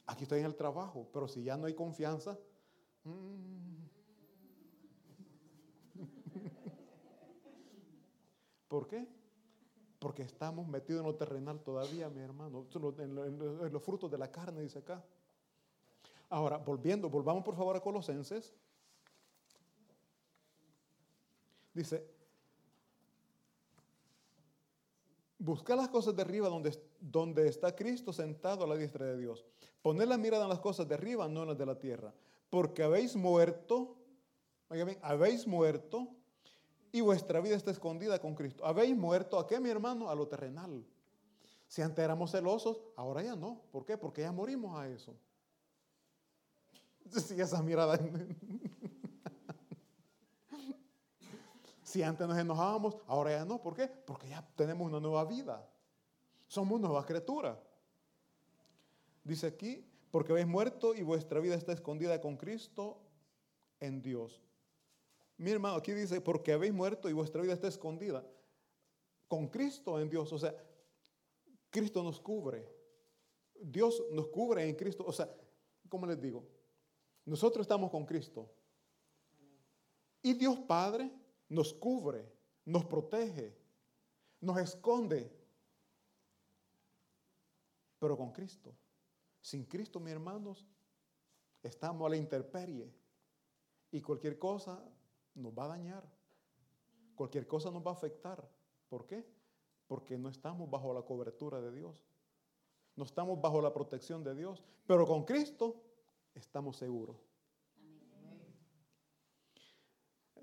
Aquí 0.05 0.25
estoy 0.25 0.41
en 0.41 0.45
el 0.45 0.55
trabajo, 0.55 1.09
pero 1.11 1.27
si 1.27 1.43
ya 1.43 1.57
no 1.57 1.65
hay 1.67 1.73
confianza, 1.73 2.39
mm. 3.05 3.77
¿por 8.69 8.87
qué? 8.87 9.09
Porque 9.99 10.23
estamos 10.23 10.69
metidos 10.69 11.01
en 11.01 11.07
lo 11.07 11.15
terrenal 11.15 11.63
todavía, 11.63 12.11
mi 12.11 12.21
hermano. 12.21 12.67
En, 12.75 12.83
lo- 12.83 13.01
en 13.01 13.15
lo- 13.15 13.25
en 13.25 13.39
lo- 13.39 13.67
en 13.67 13.73
los 13.73 13.83
frutos 13.83 14.11
de 14.11 14.19
la 14.19 14.31
carne, 14.31 14.61
dice 14.61 14.81
acá. 14.81 15.03
Ahora, 16.29 16.59
volviendo, 16.59 17.09
volvamos 17.09 17.43
por 17.43 17.57
favor 17.57 17.75
a 17.75 17.81
Colosenses. 17.81 18.53
Dice, 21.73 22.07
buscar 25.43 25.77
las 25.77 25.89
cosas 25.89 26.15
de 26.15 26.23
arriba 26.23 26.49
donde, 26.49 26.79
donde 27.01 27.49
está 27.49 27.75
Cristo 27.75 28.13
sentado 28.13 28.65
a 28.65 28.67
la 28.69 28.77
diestra 28.77 29.07
de 29.07 29.19
Dios. 29.19 29.45
Poner 29.83 30.07
la 30.07 30.17
mirada 30.17 30.45
en 30.45 30.51
las 30.51 30.61
cosas 30.61 30.87
de 30.89 30.95
arriba, 30.95 31.29
no 31.29 31.43
en 31.43 31.49
las 31.49 31.59
de 31.59 31.67
la 31.67 31.79
tierra. 31.79 32.15
Porque 32.49 32.85
habéis 32.85 33.17
muerto, 33.17 33.97
oiga 34.69 34.85
bien, 34.85 34.99
habéis 35.03 35.47
muerto 35.47 36.09
y 36.93 37.01
vuestra 37.01 37.41
vida 37.41 37.57
está 37.57 37.73
escondida 37.73 38.21
con 38.21 38.35
Cristo. 38.35 38.65
Habéis 38.65 38.97
muerto, 38.97 39.39
¿a 39.39 39.47
qué, 39.47 39.59
mi 39.59 39.69
hermano? 39.69 40.09
A 40.09 40.15
lo 40.15 40.29
terrenal. 40.29 40.85
Si 41.67 41.83
antes 41.83 42.05
éramos 42.05 42.31
celosos, 42.31 42.81
ahora 42.97 43.23
ya 43.23 43.35
no. 43.35 43.63
¿Por 43.73 43.85
qué? 43.85 43.99
Porque 43.99 44.21
ya 44.23 44.33
morimos 44.33 44.79
a 44.79 44.89
eso. 44.89 45.15
Sí, 47.11 47.39
esa 47.39 47.61
mirada. 47.63 47.99
Si 51.93 52.03
antes 52.03 52.27
nos 52.27 52.39
enojábamos, 52.39 52.97
ahora 53.07 53.33
ya 53.33 53.45
no. 53.45 53.61
¿Por 53.61 53.75
qué? 53.75 53.87
Porque 53.87 54.27
ya 54.27 54.43
tenemos 54.57 54.89
una 54.89 54.99
nueva 54.99 55.27
vida. 55.27 55.69
Somos 56.47 56.81
nuevas 56.81 57.05
criaturas. 57.05 57.59
Dice 59.23 59.49
aquí, 59.49 59.87
porque 60.11 60.33
habéis 60.33 60.47
muerto 60.47 60.95
y 60.95 61.03
vuestra 61.03 61.39
vida 61.39 61.55
está 61.55 61.75
escondida 61.75 62.19
con 62.19 62.39
Cristo 62.39 62.99
en 63.79 64.01
Dios. 64.01 64.41
Mi 65.37 65.51
hermano, 65.51 65.77
aquí 65.77 65.93
dice, 65.93 66.23
porque 66.23 66.55
habéis 66.55 66.73
muerto 66.73 67.11
y 67.11 67.13
vuestra 67.13 67.43
vida 67.43 67.53
está 67.53 67.69
escondida 67.69 68.25
con 69.29 69.49
Cristo 69.49 70.01
en 70.01 70.09
Dios. 70.09 70.33
O 70.33 70.39
sea, 70.39 70.57
Cristo 71.69 72.03
nos 72.03 72.19
cubre. 72.23 72.75
Dios 73.61 74.03
nos 74.13 74.29
cubre 74.29 74.67
en 74.67 74.77
Cristo. 74.77 75.05
O 75.07 75.13
sea, 75.13 75.31
¿cómo 75.91 76.07
les 76.07 76.19
digo? 76.19 76.43
Nosotros 77.27 77.65
estamos 77.65 77.91
con 77.91 78.07
Cristo. 78.07 78.51
Y 80.23 80.33
Dios 80.33 80.59
Padre 80.61 81.21
nos 81.53 81.75
cubre, 81.75 82.27
nos 82.65 82.85
protege, 82.87 83.55
nos 84.41 84.59
esconde. 84.59 85.31
Pero 87.99 88.17
con 88.17 88.33
Cristo. 88.33 88.75
Sin 89.41 89.65
Cristo, 89.65 90.01
mis 90.01 90.13
hermanos, 90.13 90.67
estamos 91.63 92.07
a 92.07 92.11
la 92.11 92.17
intemperie. 92.17 92.91
Y 93.91 94.01
cualquier 94.01 94.39
cosa 94.39 94.83
nos 95.35 95.53
va 95.53 95.65
a 95.67 95.69
dañar. 95.69 96.05
Cualquier 97.15 97.47
cosa 97.47 97.71
nos 97.71 97.87
va 97.87 97.91
a 97.91 97.95
afectar. 97.95 98.49
¿Por 98.89 99.07
qué? 99.07 99.27
Porque 99.87 100.17
no 100.17 100.31
estamos 100.31 100.71
bajo 100.71 100.95
la 100.95 101.03
cobertura 101.03 101.61
de 101.61 101.71
Dios. 101.71 102.03
No 102.97 103.05
estamos 103.05 103.41
bajo 103.41 103.61
la 103.61 103.75
protección 103.75 104.25
de 104.25 104.35
Dios. 104.35 104.65
Pero 104.87 105.07
con 105.07 105.25
Cristo 105.25 105.77
estamos 106.35 106.79
seguros. 106.79 107.32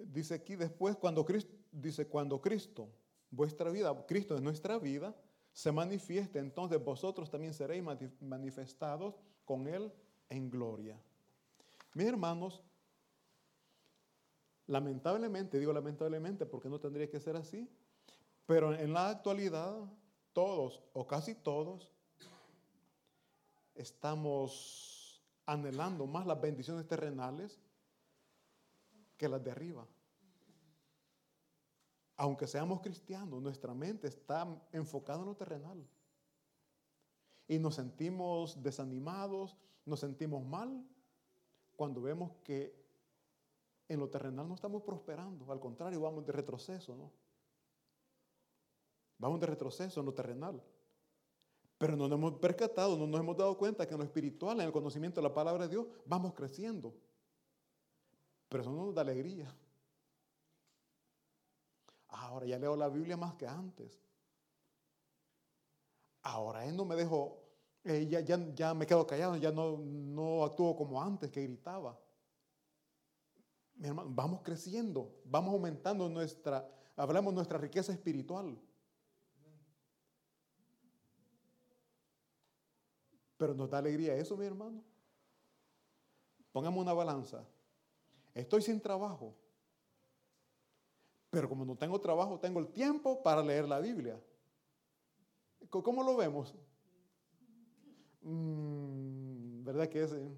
Dice 0.06 0.34
aquí 0.36 0.56
después, 0.56 0.96
cuando 0.96 1.26
Cristo, 1.26 1.54
dice, 1.72 2.08
cuando 2.08 2.42
Cristo, 2.42 2.90
vuestra 3.32 3.70
vida, 3.70 4.06
Cristo 4.06 4.36
es 4.36 4.42
nuestra 4.42 4.78
vida, 4.80 5.16
se 5.52 5.72
manifieste, 5.72 6.40
entonces 6.40 6.84
vosotros 6.84 7.30
también 7.30 7.54
seréis 7.54 7.84
mani- 7.84 8.12
manifestados 8.22 9.16
con 9.46 9.68
Él 9.68 9.92
en 10.30 10.50
gloria. 10.50 10.98
Mis 11.94 12.08
hermanos, 12.08 12.62
lamentablemente, 14.68 15.60
digo 15.60 15.74
lamentablemente 15.74 16.46
porque 16.46 16.70
no 16.70 16.80
tendría 16.80 17.10
que 17.10 17.20
ser 17.20 17.36
así, 17.36 17.68
pero 18.46 18.74
en 18.74 18.94
la 18.94 19.10
actualidad 19.10 19.76
todos 20.34 20.82
o 20.94 21.06
casi 21.08 21.36
todos 21.36 21.92
estamos 23.76 25.22
anhelando 25.46 26.06
más 26.06 26.26
las 26.28 26.40
bendiciones 26.40 26.88
terrenales 26.88 27.60
que 29.20 29.30
las 29.30 29.44
de 29.44 29.52
arriba. 29.52 29.86
Aunque 32.16 32.48
seamos 32.48 32.82
cristianos, 32.82 33.42
nuestra 33.42 33.74
mente 33.74 34.08
está 34.08 34.48
enfocada 34.72 35.20
en 35.20 35.26
lo 35.26 35.36
terrenal. 35.36 35.88
Y 37.48 37.60
nos 37.60 37.76
sentimos 37.76 38.64
desanimados, 38.64 39.58
nos 39.86 40.00
sentimos 40.00 40.44
mal 40.44 40.84
cuando 41.76 42.02
vemos 42.02 42.32
que 42.44 42.76
en 43.90 44.00
lo 44.00 44.10
terrenal 44.10 44.48
no 44.48 44.56
estamos 44.56 44.84
prosperando. 44.84 45.52
Al 45.52 45.60
contrario, 45.60 46.02
vamos 46.02 46.26
de 46.26 46.32
retroceso, 46.32 46.96
¿no? 46.96 47.12
Vamos 49.18 49.40
de 49.40 49.48
retroceso 49.48 50.00
en 50.00 50.06
lo 50.06 50.14
terrenal. 50.14 50.64
Pero 51.78 51.96
no 51.96 52.08
nos 52.08 52.18
hemos 52.18 52.34
percatado, 52.36 52.98
no 52.98 53.08
nos 53.08 53.20
hemos 53.20 53.36
dado 53.36 53.58
cuenta 53.58 53.86
que 53.86 53.94
en 53.94 54.00
lo 54.00 54.06
espiritual, 54.06 54.60
en 54.60 54.68
el 54.68 54.72
conocimiento 54.72 55.22
de 55.22 55.28
la 55.28 55.34
palabra 55.34 55.64
de 55.64 55.72
Dios, 55.72 55.88
vamos 56.06 56.34
creciendo. 56.34 56.94
Pero 58.50 58.64
eso 58.64 58.72
no 58.72 58.86
nos 58.86 58.96
da 58.96 59.02
alegría. 59.02 59.56
Ahora 62.08 62.46
ya 62.48 62.58
leo 62.58 62.76
la 62.76 62.90
Biblia 62.90 63.16
más 63.16 63.36
que 63.36 63.48
antes. 63.48 64.02
Ahora 66.24 66.66
él 66.66 66.76
no 66.76 66.84
me 66.84 66.96
dejo, 66.96 67.44
eh, 67.84 68.08
ya, 68.08 68.20
ya, 68.22 68.38
ya 68.54 68.74
me 68.74 68.86
quedo 68.88 69.06
callado, 69.06 69.38
ya 69.38 69.52
no, 69.52 69.78
no 69.78 70.44
actúo 70.44 70.76
como 70.76 71.02
antes, 71.02 71.32
que 71.32 71.44
gritaba. 71.44 71.98
Mi 73.76 73.88
hermano, 73.88 74.10
vamos 74.12 74.42
creciendo, 74.42 75.22
vamos 75.24 75.54
aumentando 75.54 76.10
nuestra, 76.10 76.68
hablamos 76.96 77.34
nuestra 77.34 77.58
riqueza 77.58 77.94
espiritual. 77.94 78.60
Pero 83.38 83.54
nos 83.54 83.70
da 83.70 83.78
alegría 83.78 84.16
eso, 84.16 84.36
mi 84.36 84.46
hermano. 84.46 84.84
Pongamos 86.52 86.82
una 86.82 86.92
balanza. 86.92 87.46
Estoy 88.40 88.62
sin 88.62 88.80
trabajo. 88.80 89.36
Pero 91.30 91.48
como 91.48 91.66
no 91.66 91.76
tengo 91.76 92.00
trabajo, 92.00 92.40
tengo 92.40 92.60
el 92.60 92.70
tiempo 92.70 93.22
para 93.22 93.44
leer 93.44 93.68
la 93.68 93.80
Biblia. 93.80 94.20
¿Cómo 95.70 96.04
lo 96.04 96.18
vemos? 96.18 96.56
Mm, 98.22 99.64
¿Verdad 99.64 99.88
que 99.90 100.04
es? 100.04 100.12
eh? 100.14 100.30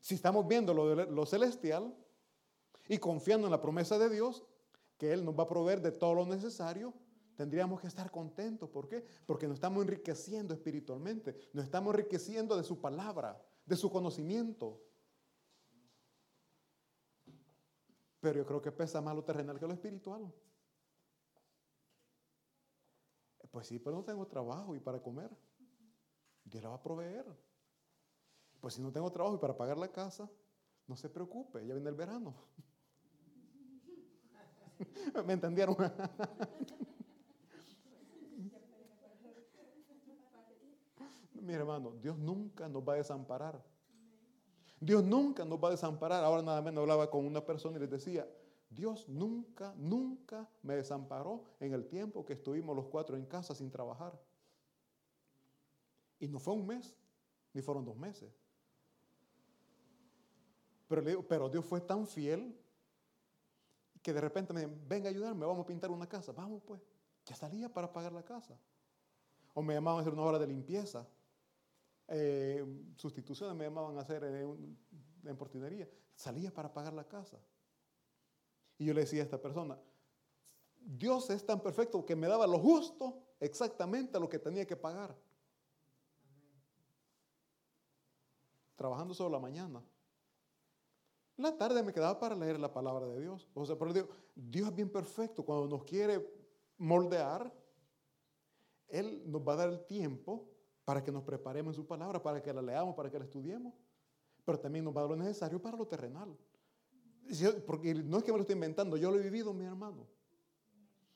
Si 0.00 0.14
estamos 0.14 0.46
viendo 0.46 0.72
lo, 0.72 0.94
lo 0.94 1.26
celestial 1.26 1.94
y 2.88 2.98
confiando 2.98 3.46
en 3.46 3.50
la 3.50 3.60
promesa 3.60 3.98
de 3.98 4.08
Dios, 4.08 4.44
que 4.96 5.12
Él 5.12 5.24
nos 5.24 5.36
va 5.38 5.44
a 5.44 5.48
proveer 5.48 5.80
de 5.80 5.92
todo 5.92 6.14
lo 6.14 6.26
necesario, 6.26 6.94
tendríamos 7.34 7.80
que 7.80 7.86
estar 7.86 8.10
contentos. 8.10 8.68
¿Por 8.68 8.88
qué? 8.88 9.04
Porque 9.26 9.48
nos 9.48 9.54
estamos 9.54 9.82
enriqueciendo 9.82 10.54
espiritualmente, 10.54 11.36
nos 11.52 11.64
estamos 11.64 11.94
enriqueciendo 11.94 12.56
de 12.56 12.62
su 12.62 12.80
palabra, 12.80 13.42
de 13.66 13.76
su 13.76 13.90
conocimiento. 13.90 14.80
Pero 18.20 18.38
yo 18.38 18.46
creo 18.46 18.60
que 18.60 18.70
pesa 18.70 19.00
más 19.00 19.14
lo 19.14 19.24
terrenal 19.24 19.58
que 19.58 19.66
lo 19.66 19.72
espiritual. 19.72 20.32
Pues 23.50 23.66
sí, 23.66 23.78
pero 23.78 23.96
no 23.96 24.04
tengo 24.04 24.26
trabajo 24.26 24.76
y 24.76 24.80
para 24.80 25.02
comer. 25.02 25.30
Dios 26.44 26.62
la 26.62 26.68
va 26.70 26.76
a 26.76 26.82
proveer. 26.82 27.26
Pues 28.60 28.74
si 28.74 28.82
no 28.82 28.92
tengo 28.92 29.10
trabajo 29.10 29.36
y 29.36 29.38
para 29.38 29.56
pagar 29.56 29.78
la 29.78 29.90
casa, 29.90 30.30
no 30.86 30.96
se 30.96 31.08
preocupe, 31.08 31.66
ya 31.66 31.74
viene 31.74 31.88
el 31.88 31.96
verano. 31.96 32.34
¿Me 35.26 35.32
entendieron? 35.32 35.76
Mi 41.40 41.54
hermano, 41.54 41.92
Dios 41.92 42.18
nunca 42.18 42.68
nos 42.68 42.86
va 42.86 42.92
a 42.92 42.96
desamparar. 42.96 43.64
Dios 44.80 45.04
nunca 45.04 45.44
nos 45.44 45.62
va 45.62 45.68
a 45.68 45.72
desamparar. 45.72 46.24
Ahora 46.24 46.42
nada 46.42 46.62
menos 46.62 46.80
hablaba 46.82 47.10
con 47.10 47.26
una 47.26 47.44
persona 47.44 47.76
y 47.76 47.80
les 47.80 47.90
decía, 47.90 48.26
Dios 48.70 49.08
nunca, 49.08 49.74
nunca 49.76 50.48
me 50.62 50.74
desamparó 50.74 51.44
en 51.60 51.74
el 51.74 51.86
tiempo 51.86 52.24
que 52.24 52.32
estuvimos 52.32 52.74
los 52.74 52.86
cuatro 52.86 53.16
en 53.16 53.26
casa 53.26 53.54
sin 53.54 53.70
trabajar. 53.70 54.18
Y 56.18 56.28
no 56.28 56.38
fue 56.38 56.54
un 56.54 56.66
mes, 56.66 56.96
ni 57.52 57.60
fueron 57.60 57.84
dos 57.84 57.96
meses. 57.96 58.32
Pero, 60.88 61.28
pero 61.28 61.48
Dios 61.48 61.64
fue 61.64 61.80
tan 61.80 62.06
fiel 62.06 62.56
que 64.02 64.12
de 64.12 64.20
repente 64.20 64.52
me 64.52 64.60
dijeron, 64.60 64.88
venga 64.88 65.08
a 65.08 65.10
ayudarme, 65.10 65.44
vamos 65.44 65.64
a 65.64 65.66
pintar 65.66 65.90
una 65.90 66.08
casa. 66.08 66.32
Vamos 66.32 66.62
pues, 66.64 66.80
ya 67.26 67.34
salía 67.34 67.72
para 67.72 67.92
pagar 67.92 68.12
la 68.12 68.22
casa. 68.22 68.58
O 69.52 69.62
me 69.62 69.74
llamaban 69.74 69.98
a 69.98 70.00
hacer 70.02 70.12
una 70.12 70.22
hora 70.22 70.38
de 70.38 70.46
limpieza. 70.46 71.06
Eh, 72.12 72.64
sustituciones 72.96 73.56
me 73.56 73.64
llamaban 73.64 73.96
a 73.96 74.00
hacer 74.00 74.24
eh, 74.24 74.44
un- 74.44 74.76
en 75.24 75.36
portinería. 75.36 75.88
Salía 76.14 76.52
para 76.52 76.72
pagar 76.72 76.92
la 76.92 77.04
casa. 77.06 77.38
Y 78.78 78.86
yo 78.86 78.94
le 78.94 79.02
decía 79.02 79.20
a 79.20 79.24
esta 79.24 79.40
persona, 79.40 79.78
Dios 80.80 81.30
es 81.30 81.44
tan 81.46 81.60
perfecto 81.60 82.04
que 82.04 82.16
me 82.16 82.26
daba 82.26 82.46
lo 82.46 82.58
justo, 82.58 83.22
exactamente 83.38 84.18
lo 84.18 84.28
que 84.28 84.38
tenía 84.38 84.66
que 84.66 84.76
pagar. 84.76 85.16
Trabajando 88.76 89.14
solo 89.14 89.30
la 89.30 89.38
mañana. 89.38 89.82
La 91.36 91.56
tarde 91.56 91.82
me 91.82 91.92
quedaba 91.92 92.18
para 92.18 92.34
leer 92.34 92.58
la 92.58 92.72
palabra 92.72 93.06
de 93.06 93.20
Dios. 93.20 93.48
O 93.54 93.64
sea, 93.64 93.78
pero 93.78 93.92
digo, 93.92 94.08
Dios 94.34 94.68
es 94.68 94.74
bien 94.74 94.90
perfecto. 94.90 95.44
Cuando 95.44 95.68
nos 95.68 95.84
quiere 95.84 96.26
moldear, 96.78 97.52
Él 98.88 99.22
nos 99.26 99.46
va 99.46 99.52
a 99.52 99.56
dar 99.56 99.68
el 99.70 99.86
tiempo 99.86 100.48
para 100.90 101.04
que 101.04 101.12
nos 101.12 101.22
preparemos 101.22 101.76
en 101.76 101.82
su 101.82 101.86
palabra, 101.86 102.20
para 102.20 102.42
que 102.42 102.52
la 102.52 102.60
leamos, 102.60 102.96
para 102.96 103.08
que 103.08 103.16
la 103.16 103.24
estudiemos, 103.24 103.72
pero 104.44 104.58
también 104.58 104.84
nos 104.84 104.92
va 104.92 105.02
a 105.02 105.02
dar 105.02 105.10
lo 105.10 105.16
necesario 105.22 105.62
para 105.62 105.76
lo 105.76 105.86
terrenal. 105.86 106.36
Porque 107.64 107.94
no 107.94 108.18
es 108.18 108.24
que 108.24 108.32
me 108.32 108.38
lo 108.38 108.42
estoy 108.42 108.54
inventando, 108.54 108.96
yo 108.96 109.08
lo 109.12 109.16
he 109.16 109.22
vivido, 109.22 109.54
mi 109.54 109.64
hermano. 109.64 110.08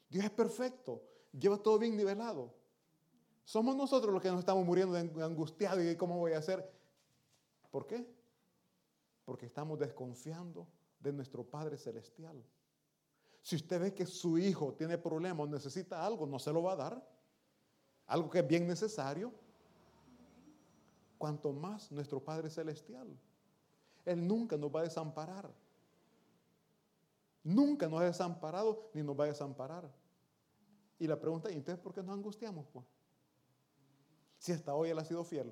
Dios 0.08 0.26
es 0.26 0.30
perfecto, 0.30 1.02
lleva 1.32 1.58
todo 1.58 1.76
bien 1.80 1.96
nivelado. 1.96 2.54
Somos 3.42 3.74
nosotros 3.74 4.12
los 4.12 4.22
que 4.22 4.28
nos 4.28 4.38
estamos 4.38 4.64
muriendo 4.64 4.94
de 4.94 5.24
angustiados 5.24 5.82
y 5.82 5.96
cómo 5.96 6.18
voy 6.18 6.34
a 6.34 6.38
hacer. 6.38 6.72
¿Por 7.72 7.84
qué? 7.84 8.08
Porque 9.24 9.46
estamos 9.46 9.76
desconfiando 9.76 10.68
de 11.00 11.12
nuestro 11.12 11.42
Padre 11.42 11.78
Celestial. 11.78 12.40
Si 13.42 13.56
usted 13.56 13.80
ve 13.80 13.92
que 13.92 14.06
su 14.06 14.38
hijo 14.38 14.72
tiene 14.74 14.98
problemas 14.98 15.48
necesita 15.48 16.06
algo, 16.06 16.28
no 16.28 16.38
se 16.38 16.52
lo 16.52 16.62
va 16.62 16.74
a 16.74 16.76
dar. 16.76 17.08
Algo 18.06 18.30
que 18.30 18.38
es 18.38 18.46
bien 18.46 18.68
necesario. 18.68 19.42
Cuanto 21.24 21.54
más 21.54 21.90
nuestro 21.90 22.22
Padre 22.22 22.50
Celestial. 22.50 23.08
Él 24.04 24.28
nunca 24.28 24.58
nos 24.58 24.70
va 24.70 24.80
a 24.80 24.82
desamparar. 24.82 25.50
Nunca 27.42 27.88
nos 27.88 28.02
ha 28.02 28.04
desamparado 28.04 28.90
ni 28.92 29.02
nos 29.02 29.18
va 29.18 29.24
a 29.24 29.28
desamparar. 29.28 29.90
Y 30.98 31.06
la 31.06 31.18
pregunta 31.18 31.48
es, 31.48 31.56
entonces, 31.56 31.82
¿por 31.82 31.94
qué 31.94 32.02
nos 32.02 32.14
angustiamos? 32.14 32.66
Pues? 32.70 32.84
Si 34.36 34.52
hasta 34.52 34.74
hoy 34.74 34.90
Él 34.90 34.98
ha 34.98 35.04
sido 35.06 35.24
fiel. 35.24 35.50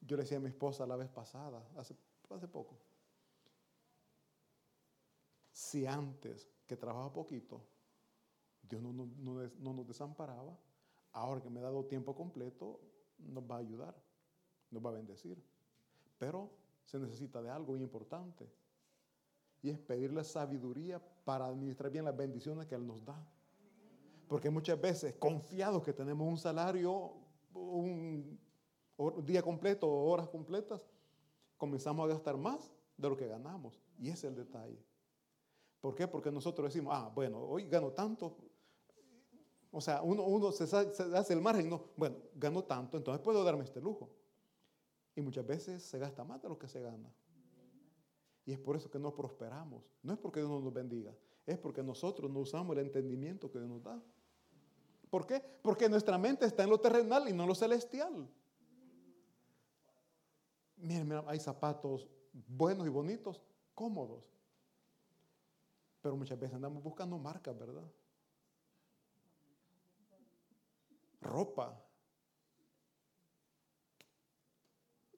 Yo 0.00 0.16
le 0.16 0.22
decía 0.22 0.38
a 0.38 0.40
mi 0.40 0.48
esposa 0.48 0.86
la 0.86 0.96
vez 0.96 1.10
pasada, 1.10 1.62
hace, 1.76 1.94
poco, 2.48 2.78
si 5.52 5.84
antes 5.84 6.48
que 6.66 6.78
trabajaba 6.78 7.12
poquito, 7.12 7.60
Dios 8.62 8.80
no 8.80 9.74
nos 9.74 9.86
desamparaba, 9.86 10.56
ahora 11.12 11.40
que 11.40 11.50
me 11.50 11.60
ha 11.60 11.64
dado 11.64 11.84
tiempo 11.84 12.14
completo, 12.14 12.80
nos 13.18 13.44
va 13.44 13.56
a 13.56 13.58
ayudar, 13.58 13.94
nos 14.70 14.84
va 14.84 14.90
a 14.90 14.94
bendecir. 14.94 15.42
Pero 16.18 16.50
se 16.84 16.98
necesita 16.98 17.42
de 17.42 17.50
algo 17.50 17.72
muy 17.72 17.82
importante, 17.82 18.50
y 19.62 19.70
es 19.70 19.78
pedirle 19.78 20.24
sabiduría 20.24 21.00
para 21.24 21.46
administrar 21.46 21.90
bien 21.90 22.04
las 22.04 22.16
bendiciones 22.16 22.66
que 22.66 22.74
Él 22.74 22.86
nos 22.86 23.04
da. 23.04 23.24
Porque 24.26 24.50
muchas 24.50 24.80
veces, 24.80 25.14
confiados 25.14 25.84
que 25.84 25.92
tenemos 25.92 26.26
un 26.26 26.36
salario, 26.36 27.12
un 27.54 28.38
día 29.24 29.42
completo, 29.42 29.88
horas 29.88 30.28
completas, 30.28 30.84
comenzamos 31.56 32.04
a 32.04 32.08
gastar 32.08 32.36
más 32.36 32.72
de 32.96 33.08
lo 33.08 33.16
que 33.16 33.28
ganamos. 33.28 33.80
Y 33.98 34.08
ese 34.08 34.26
es 34.26 34.32
el 34.32 34.34
detalle. 34.34 34.82
¿Por 35.80 35.94
qué? 35.94 36.08
Porque 36.08 36.32
nosotros 36.32 36.72
decimos, 36.72 36.92
ah, 36.96 37.10
bueno, 37.14 37.38
hoy 37.40 37.68
gano 37.68 37.92
tanto. 37.92 38.36
O 39.72 39.80
sea, 39.80 40.02
uno, 40.02 40.22
uno 40.24 40.52
se, 40.52 40.64
hace 40.64 41.32
el 41.32 41.40
margen, 41.40 41.70
no, 41.70 41.82
bueno, 41.96 42.16
gano 42.34 42.62
tanto, 42.62 42.98
entonces 42.98 43.22
puedo 43.22 43.42
darme 43.42 43.64
este 43.64 43.80
lujo. 43.80 44.10
Y 45.16 45.22
muchas 45.22 45.46
veces 45.46 45.82
se 45.82 45.98
gasta 45.98 46.22
más 46.24 46.42
de 46.42 46.48
lo 46.50 46.58
que 46.58 46.68
se 46.68 46.80
gana. 46.82 47.10
Y 48.44 48.52
es 48.52 48.58
por 48.58 48.76
eso 48.76 48.90
que 48.90 48.98
no 48.98 49.14
prosperamos. 49.14 49.82
No 50.02 50.12
es 50.12 50.18
porque 50.18 50.40
Dios 50.40 50.50
no 50.50 50.60
nos 50.60 50.72
bendiga, 50.72 51.14
es 51.46 51.58
porque 51.58 51.82
nosotros 51.82 52.30
no 52.30 52.40
usamos 52.40 52.76
el 52.76 52.84
entendimiento 52.84 53.50
que 53.50 53.58
Dios 53.58 53.70
nos 53.70 53.82
da. 53.82 54.00
¿Por 55.08 55.26
qué? 55.26 55.42
Porque 55.62 55.88
nuestra 55.88 56.18
mente 56.18 56.44
está 56.44 56.64
en 56.64 56.70
lo 56.70 56.78
terrenal 56.78 57.28
y 57.28 57.32
no 57.32 57.44
en 57.44 57.48
lo 57.48 57.54
celestial. 57.54 58.28
Miren, 60.76 61.12
hay 61.26 61.40
zapatos 61.40 62.08
buenos 62.32 62.86
y 62.86 62.90
bonitos, 62.90 63.42
cómodos. 63.74 64.24
Pero 66.02 66.16
muchas 66.16 66.38
veces 66.38 66.56
andamos 66.56 66.82
buscando 66.82 67.16
marcas, 67.16 67.58
¿verdad? 67.58 67.88
Ropa. 71.22 71.78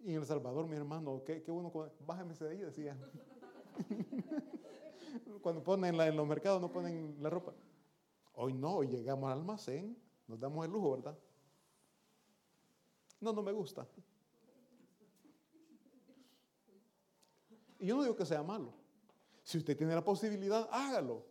Y 0.01 0.11
en 0.11 0.17
El 0.21 0.27
Salvador, 0.27 0.67
mi 0.67 0.77
hermano, 0.77 1.23
qué, 1.25 1.43
qué 1.43 1.51
bueno, 1.51 1.73
bájame 2.07 2.35
ese 2.35 2.45
de 2.45 2.51
ahí, 2.51 2.59
decía. 2.59 2.97
Cuando 5.43 5.63
ponen 5.63 5.97
la- 5.97 6.07
en 6.09 6.17
los 6.17 6.27
mercados, 6.27 6.61
no 6.61 6.71
ponen 6.71 7.17
la 7.23 7.31
ropa. 7.31 7.55
Hoy 8.35 8.53
no, 8.53 8.77
hoy 8.77 8.89
llegamos 8.89 9.31
al 9.31 9.39
almacén, 9.39 9.97
nos 10.27 10.39
damos 10.39 10.65
el 10.67 10.73
lujo, 10.73 10.93
¿verdad? 10.93 11.17
No, 13.21 13.33
no 13.33 13.43
me 13.43 13.53
gusta. 13.53 13.87
Y 17.79 17.87
yo 17.87 17.97
no 17.97 18.03
digo 18.03 18.17
que 18.17 18.27
sea 18.27 18.43
malo. 18.43 18.75
Si 19.43 19.57
usted 19.59 19.77
tiene 19.77 19.95
la 19.95 20.05
posibilidad, 20.05 20.69
hágalo. 20.71 21.25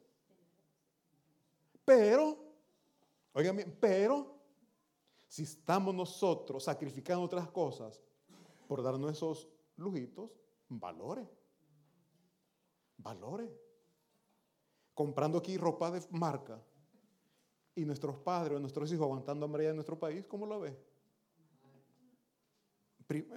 Pero, 1.86 2.38
oigan 3.34 3.56
bien, 3.58 3.78
pero, 3.80 4.33
si 5.34 5.42
estamos 5.42 5.96
nosotros 5.96 6.64
sacrificando 6.64 7.24
otras 7.24 7.50
cosas 7.50 8.00
por 8.68 8.84
darnos 8.84 9.14
esos 9.14 9.50
lujitos, 9.78 10.30
valore. 10.70 11.28
Valore. 12.98 13.52
Comprando 14.94 15.40
aquí 15.40 15.58
ropa 15.58 15.90
de 15.90 16.06
marca 16.12 16.64
y 17.74 17.84
nuestros 17.84 18.16
padres 18.18 18.58
o 18.58 18.60
nuestros 18.60 18.92
hijos 18.92 19.06
aguantando 19.06 19.48
hambre 19.48 19.68
en 19.68 19.74
nuestro 19.74 19.98
país, 19.98 20.24
¿cómo 20.28 20.46
lo 20.46 20.60
ve? 20.60 20.78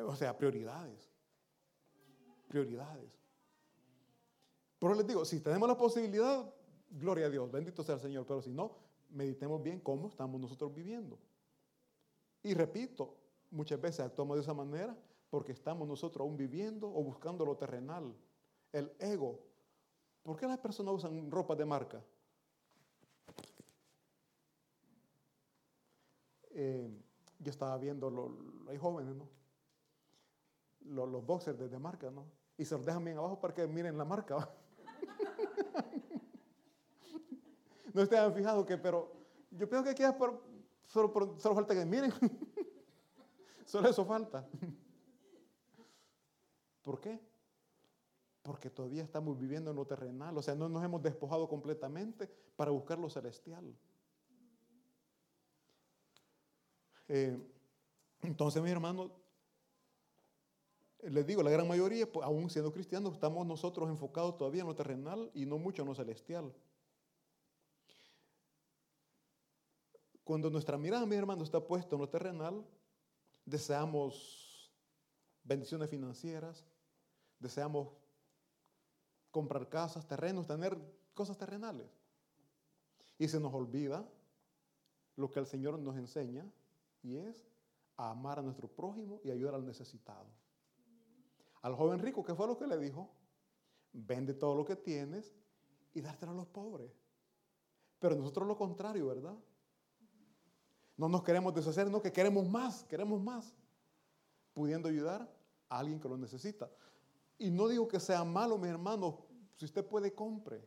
O 0.07 0.15
sea, 0.15 0.37
prioridades. 0.37 1.11
Prioridades. 2.47 3.11
Pero 4.79 4.93
les 4.93 5.07
digo, 5.07 5.25
si 5.25 5.41
tenemos 5.41 5.67
la 5.67 5.79
posibilidad, 5.79 6.45
gloria 6.91 7.25
a 7.25 7.31
Dios, 7.31 7.51
bendito 7.51 7.83
sea 7.83 7.95
el 7.95 8.03
Señor, 8.03 8.27
pero 8.27 8.43
si 8.43 8.53
no, 8.53 8.77
meditemos 9.09 9.63
bien 9.63 9.81
cómo 9.81 10.09
estamos 10.09 10.39
nosotros 10.39 10.75
viviendo. 10.75 11.19
Y 12.43 12.55
repito, 12.55 13.17
muchas 13.51 13.81
veces 13.81 14.01
actuamos 14.01 14.37
de 14.37 14.43
esa 14.43 14.55
manera 14.55 14.97
porque 15.31 15.53
estamos 15.53 15.87
nosotros 15.89 16.23
aún 16.25 16.37
viviendo 16.37 16.89
o 16.89 17.03
buscando 17.03 17.45
lo 17.45 17.57
terrenal, 17.57 18.15
el 18.73 18.93
ego. 18.99 19.41
¿Por 20.23 20.37
qué 20.37 20.47
las 20.47 20.59
personas 20.59 20.95
usan 20.95 21.31
ropa 21.31 21.55
de 21.55 21.65
marca? 21.65 22.03
Eh, 26.51 26.89
yo 27.39 27.51
estaba 27.51 27.77
viendo, 27.79 28.09
hay 28.69 28.79
jóvenes, 28.79 29.15
¿no? 29.15 29.29
Lo- 30.87 31.07
los 31.07 31.25
boxers 31.27 31.59
de, 31.59 31.69
de 31.69 31.79
marca, 31.79 32.11
¿no? 32.11 32.25
Y 32.57 32.65
se 32.65 32.77
los 32.77 32.87
dejan 32.87 33.05
bien 33.05 33.19
abajo 33.19 33.39
para 33.41 33.55
que 33.55 33.67
miren 33.67 33.99
la 33.99 34.05
marca. 34.05 34.37
no 37.93 38.03
ustedes 38.03 38.23
han 38.23 38.35
fijado 38.35 38.65
que, 38.65 38.79
pero 38.79 39.13
yo 39.51 39.69
pienso 39.69 39.95
que 39.95 40.05
es 40.05 40.13
por, 40.15 40.43
solo, 40.97 41.55
falta 41.55 41.75
que 41.75 41.85
miren. 41.85 42.13
solo 43.67 43.89
eso 43.89 44.05
falta. 44.05 44.49
¿Por 46.83 47.01
qué? 47.01 47.21
Porque 48.43 48.71
todavía 48.71 49.03
estamos 49.03 49.39
viviendo 49.39 49.71
en 49.71 49.77
lo 49.77 49.87
terrenal, 49.87 50.37
o 50.39 50.43
sea, 50.43 50.55
no 50.55 50.69
nos 50.69 50.85
hemos 50.85 51.03
despojado 51.03 51.49
completamente 51.49 52.31
para 52.57 52.71
buscar 52.71 52.99
lo 52.99 53.11
celestial. 53.11 53.77
Eh, 57.09 57.39
entonces, 58.23 58.63
mis 58.63 58.73
hermanos, 58.73 59.11
les 61.03 61.27
digo, 61.27 61.43
la 61.43 61.51
gran 61.51 61.69
mayoría, 61.69 62.11
pues, 62.11 62.25
aún 62.25 62.51
siendo 62.51 62.73
cristianos, 62.73 63.15
estamos 63.15 63.47
nosotros 63.47 63.89
enfocados 63.89 64.37
todavía 64.37 64.63
en 64.63 64.69
lo 64.69 64.75
terrenal 64.75 65.31
y 65.35 65.47
no 65.47 65.59
mucho 65.59 65.83
en 65.83 65.89
lo 65.89 65.95
celestial. 65.95 66.53
Cuando 70.27 70.51
nuestra 70.51 70.77
mirada, 70.77 71.07
mis 71.07 71.19
hermanos, 71.19 71.45
está 71.45 71.65
puesta 71.65 71.95
en 71.95 72.01
lo 72.01 72.09
terrenal, 72.09 72.67
deseamos 73.45 74.73
bendiciones 75.45 75.89
financieras, 75.89 76.67
deseamos 77.39 77.91
comprar 79.31 79.69
casas, 79.69 80.05
terrenos, 80.05 80.45
tener 80.45 80.77
cosas 81.15 81.39
terrenales. 81.39 81.87
Y 83.21 83.29
se 83.29 83.39
nos 83.39 83.55
olvida 83.55 84.05
lo 85.15 85.31
que 85.31 85.39
el 85.39 85.47
Señor 85.47 85.79
nos 85.79 85.97
enseña 85.97 86.45
y 87.05 87.19
es 87.19 87.47
a 87.97 88.11
amar 88.11 88.41
a 88.41 88.43
nuestro 88.43 88.67
prójimo 88.67 89.21
y 89.23 89.31
ayudar 89.31 89.55
al 89.55 89.65
necesitado. 89.65 90.27
Al 91.63 91.77
joven 91.77 92.01
rico, 92.01 92.25
¿qué 92.25 92.35
fue 92.35 92.49
lo 92.49 92.59
que 92.59 92.67
le 92.67 92.79
dijo? 92.79 93.09
Vende 93.93 94.35
todo 94.35 94.57
lo 94.57 94.65
que 94.65 94.75
tienes 94.75 95.37
y 95.95 96.01
dártelo 96.01 96.33
a 96.33 96.35
los 96.35 96.49
pobres. 96.49 96.91
Pero 98.01 98.17
nosotros 98.17 98.49
lo 98.49 98.57
contrario, 98.57 99.07
¿verdad? 99.07 99.37
No 100.97 101.09
nos 101.09 101.23
queremos 101.23 101.55
deshacer, 101.55 101.91
no, 101.91 102.01
que 102.01 102.13
queremos 102.13 102.49
más, 102.49 102.85
queremos 102.85 103.21
más, 103.21 103.55
pudiendo 104.55 104.89
ayudar 104.89 105.31
a 105.69 105.79
alguien 105.79 106.01
que 106.01 106.09
lo 106.09 106.17
necesita. 106.17 106.71
Y 107.39 107.51
no 107.51 107.69
digo 107.69 107.87
que 107.87 108.01
sea 108.01 108.25
malo, 108.25 108.57
mi 108.57 108.69
hermano, 108.69 109.27
si 109.57 109.65
usted 109.67 109.87
puede, 109.87 110.15
compre. 110.15 110.67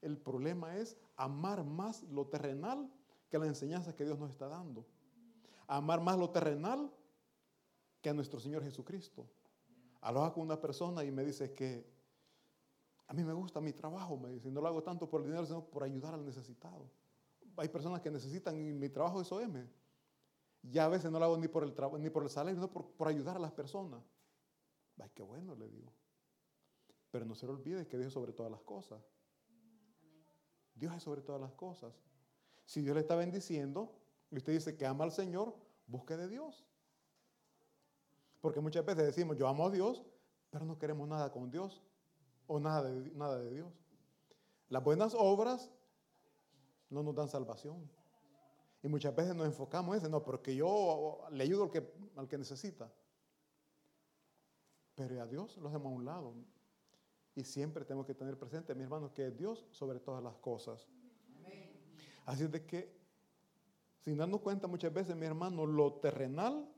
El 0.00 0.18
problema 0.18 0.76
es 0.76 0.96
amar 1.16 1.64
más 1.64 2.02
lo 2.04 2.26
terrenal 2.26 2.90
que 3.28 3.38
la 3.38 3.46
enseñanza 3.46 3.94
que 3.94 4.04
Dios 4.04 4.18
nos 4.18 4.30
está 4.30 4.48
dando. 4.48 4.86
Amar 5.66 6.00
más 6.00 6.18
lo 6.18 6.30
terrenal 6.30 6.92
que 8.00 8.10
a 8.10 8.14
nuestro 8.14 8.40
Señor 8.40 8.62
Jesucristo. 8.62 9.28
Hablaba 10.00 10.32
con 10.32 10.44
una 10.44 10.60
persona 10.60 11.04
y 11.04 11.10
me 11.10 11.24
dice 11.24 11.52
que 11.52 11.84
a 13.06 13.14
mí 13.14 13.24
me 13.24 13.32
gusta 13.32 13.60
mi 13.60 13.72
trabajo, 13.72 14.16
me 14.16 14.30
dice, 14.30 14.50
no 14.50 14.60
lo 14.60 14.68
hago 14.68 14.82
tanto 14.82 15.08
por 15.08 15.20
el 15.20 15.28
dinero, 15.28 15.46
sino 15.46 15.64
por 15.64 15.82
ayudar 15.82 16.14
al 16.14 16.24
necesitado. 16.24 16.90
Hay 17.58 17.68
personas 17.68 18.00
que 18.00 18.10
necesitan 18.10 18.78
mi 18.78 18.88
trabajo 18.88 19.20
es 19.20 19.30
OM. 19.30 19.66
Ya 20.62 20.84
a 20.84 20.88
veces 20.88 21.10
no 21.10 21.18
lo 21.18 21.24
hago 21.24 21.38
ni 21.38 21.48
por 21.48 21.62
el, 21.62 21.74
ni 22.00 22.10
por 22.10 22.22
el 22.22 22.30
salario, 22.30 22.56
sino 22.56 22.70
por, 22.70 22.90
por 22.90 23.08
ayudar 23.08 23.36
a 23.36 23.40
las 23.40 23.52
personas. 23.52 24.02
Ay, 24.98 25.10
qué 25.14 25.22
bueno, 25.22 25.54
le 25.54 25.68
digo. 25.68 25.92
Pero 27.10 27.24
no 27.24 27.34
se 27.34 27.46
le 27.46 27.52
olvide 27.52 27.86
que 27.86 27.96
Dios 27.96 28.08
es 28.08 28.12
sobre 28.12 28.32
todas 28.32 28.50
las 28.50 28.60
cosas. 28.62 29.00
Dios 30.74 30.94
es 30.94 31.02
sobre 31.02 31.22
todas 31.22 31.40
las 31.40 31.52
cosas. 31.52 31.94
Si 32.64 32.82
Dios 32.82 32.94
le 32.94 33.00
está 33.00 33.16
bendiciendo 33.16 33.94
y 34.30 34.36
usted 34.36 34.52
dice 34.52 34.76
que 34.76 34.86
ama 34.86 35.04
al 35.04 35.12
Señor, 35.12 35.54
busque 35.86 36.16
de 36.16 36.28
Dios. 36.28 36.64
Porque 38.40 38.60
muchas 38.60 38.84
veces 38.84 39.06
decimos, 39.06 39.36
yo 39.36 39.48
amo 39.48 39.66
a 39.66 39.70
Dios, 39.70 40.04
pero 40.50 40.64
no 40.64 40.78
queremos 40.78 41.08
nada 41.08 41.32
con 41.32 41.50
Dios 41.50 41.82
o 42.46 42.60
nada 42.60 42.82
de, 42.84 43.10
nada 43.12 43.38
de 43.38 43.50
Dios. 43.50 43.72
Las 44.68 44.84
buenas 44.84 45.14
obras 45.16 45.70
no 46.90 47.02
nos 47.02 47.14
dan 47.14 47.28
salvación. 47.28 47.88
Y 48.82 48.88
muchas 48.88 49.14
veces 49.14 49.34
nos 49.34 49.46
enfocamos 49.46 49.96
en 49.96 50.02
eso, 50.02 50.08
no, 50.08 50.22
porque 50.22 50.54
yo 50.54 51.26
le 51.32 51.44
ayudo 51.44 51.64
al 51.64 51.70
que, 51.70 51.92
al 52.16 52.28
que 52.28 52.38
necesita. 52.38 52.90
Pero 54.94 55.20
a 55.20 55.26
Dios 55.26 55.56
lo 55.58 55.68
hacemos 55.68 55.92
a 55.92 55.94
un 55.94 56.04
lado. 56.04 56.34
Y 57.34 57.44
siempre 57.44 57.84
tenemos 57.84 58.06
que 58.06 58.14
tener 58.14 58.38
presente, 58.38 58.74
mi 58.74 58.82
hermano, 58.84 59.12
que 59.12 59.28
es 59.28 59.36
Dios 59.36 59.66
sobre 59.70 60.00
todas 60.00 60.22
las 60.22 60.36
cosas. 60.36 60.88
Así 62.26 62.44
es 62.44 62.52
de 62.52 62.66
que, 62.66 62.96
sin 64.04 64.16
darnos 64.16 64.40
cuenta 64.40 64.66
muchas 64.66 64.92
veces, 64.92 65.16
mi 65.16 65.26
hermano, 65.26 65.66
lo 65.66 65.94
terrenal 65.94 66.68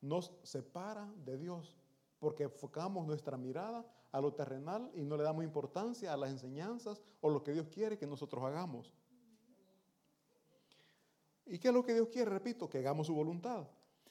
nos 0.00 0.32
separa 0.42 1.12
de 1.24 1.38
Dios, 1.38 1.76
porque 2.18 2.44
enfocamos 2.44 3.06
nuestra 3.06 3.36
mirada 3.36 3.86
a 4.12 4.20
lo 4.20 4.32
terrenal 4.34 4.90
y 4.94 5.04
no 5.04 5.16
le 5.16 5.22
damos 5.22 5.44
importancia 5.44 6.12
a 6.12 6.16
las 6.16 6.30
enseñanzas 6.30 7.02
o 7.20 7.30
lo 7.30 7.42
que 7.42 7.52
Dios 7.52 7.68
quiere 7.68 7.98
que 7.98 8.06
nosotros 8.06 8.42
hagamos. 8.44 8.94
¿Y 11.48 11.58
qué 11.58 11.68
es 11.68 11.74
lo 11.74 11.84
que 11.84 11.94
Dios 11.94 12.08
quiere? 12.08 12.30
Repito, 12.30 12.68
que 12.68 12.78
hagamos 12.78 13.06
su 13.06 13.14
voluntad. 13.14 13.66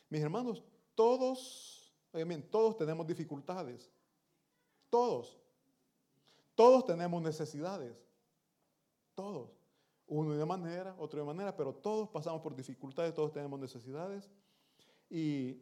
Mis 0.09 0.21
hermanos, 0.21 0.63
todos, 0.95 1.93
todos 2.49 2.77
tenemos 2.77 3.05
dificultades. 3.05 3.91
Todos. 4.89 5.37
Todos 6.55 6.85
tenemos 6.85 7.21
necesidades. 7.21 7.95
Todos. 9.13 9.51
Uno 10.07 10.33
de 10.33 10.45
manera, 10.45 10.95
otro 10.97 11.19
de 11.19 11.25
manera, 11.25 11.55
pero 11.55 11.73
todos 11.73 12.09
pasamos 12.09 12.41
por 12.41 12.55
dificultades, 12.55 13.13
todos 13.13 13.31
tenemos 13.31 13.59
necesidades. 13.59 14.31
Y 15.09 15.61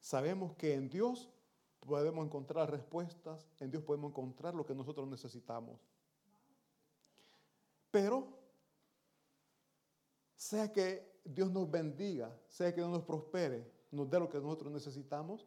sabemos 0.00 0.54
que 0.54 0.74
en 0.74 0.88
Dios 0.88 1.30
podemos 1.78 2.24
encontrar 2.24 2.70
respuestas, 2.70 3.46
en 3.60 3.70
Dios 3.70 3.82
podemos 3.84 4.10
encontrar 4.10 4.54
lo 4.54 4.66
que 4.66 4.74
nosotros 4.74 5.06
necesitamos. 5.06 5.78
Pero, 7.90 8.41
sea 10.42 10.72
que 10.72 11.20
Dios 11.24 11.52
nos 11.52 11.70
bendiga, 11.70 12.36
sea 12.48 12.74
que 12.74 12.80
Dios 12.80 12.90
nos 12.90 13.04
prospere, 13.04 13.64
nos 13.92 14.10
dé 14.10 14.18
lo 14.18 14.28
que 14.28 14.40
nosotros 14.40 14.72
necesitamos, 14.72 15.46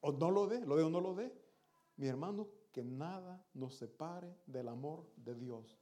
o 0.00 0.10
no 0.10 0.32
lo 0.32 0.48
dé, 0.48 0.66
lo 0.66 0.74
dé 0.74 0.82
o 0.82 0.90
no 0.90 1.00
lo 1.00 1.14
dé, 1.14 1.32
mi 1.96 2.08
hermano, 2.08 2.48
que 2.72 2.82
nada 2.82 3.40
nos 3.54 3.76
separe 3.76 4.36
del 4.46 4.66
amor 4.66 5.06
de 5.16 5.36
Dios. 5.36 5.78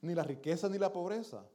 Ni 0.00 0.14
la 0.14 0.22
riqueza 0.22 0.70
ni 0.70 0.78
la 0.78 0.90
pobreza, 0.90 1.46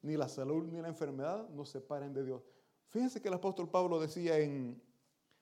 ni 0.00 0.16
la 0.16 0.28
salud 0.28 0.64
ni 0.64 0.80
la 0.80 0.88
enfermedad 0.88 1.46
nos 1.50 1.68
separen 1.68 2.14
de 2.14 2.24
Dios. 2.24 2.42
Fíjense 2.88 3.20
que 3.20 3.28
el 3.28 3.34
apóstol 3.34 3.68
Pablo 3.68 4.00
decía 4.00 4.38
en 4.38 4.82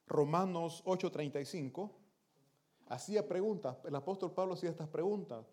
Romanos 0.08 0.82
8:35, 0.84 1.92
hacía 2.88 3.28
preguntas, 3.28 3.78
el 3.84 3.94
apóstol 3.94 4.32
Pablo 4.32 4.54
hacía 4.54 4.70
estas 4.70 4.88
preguntas. 4.88 5.46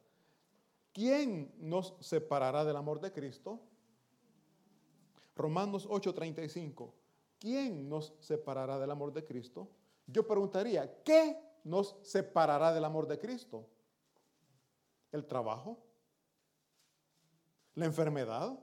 ¿Quién 0.92 1.54
nos 1.60 1.96
separará 2.00 2.66
del 2.66 2.78
amor 2.78 3.00
de 3.00 3.12
Cristo? 3.12 3.62
Romanos 5.38 5.88
8:35, 5.88 6.92
¿quién 7.40 7.88
nos 7.88 8.14
separará 8.20 8.80
del 8.80 8.92
amor 8.92 9.14
de 9.14 9.24
Cristo? 9.24 9.70
Yo 10.08 10.26
preguntaría, 10.26 11.04
¿qué 11.04 11.38
nos 11.64 11.96
separará 12.02 12.74
del 12.74 12.84
amor 12.84 13.08
de 13.08 13.20
Cristo? 13.20 13.68
¿El 15.12 15.26
trabajo? 15.26 15.78
¿La 17.76 17.86
enfermedad? 17.86 18.58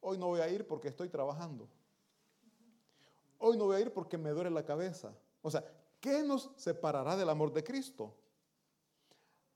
Hoy 0.00 0.18
no 0.18 0.28
voy 0.28 0.40
a 0.40 0.48
ir 0.48 0.66
porque 0.66 0.88
estoy 0.88 1.08
trabajando. 1.08 1.68
Hoy 3.38 3.56
no 3.56 3.66
voy 3.66 3.76
a 3.76 3.80
ir 3.80 3.92
porque 3.92 4.16
me 4.16 4.30
duele 4.30 4.50
la 4.50 4.64
cabeza. 4.64 5.12
O 5.42 5.50
sea, 5.50 5.64
¿qué 6.00 6.22
nos 6.22 6.50
separará 6.56 7.16
del 7.16 7.28
amor 7.28 7.52
de 7.52 7.64
Cristo? 7.64 8.14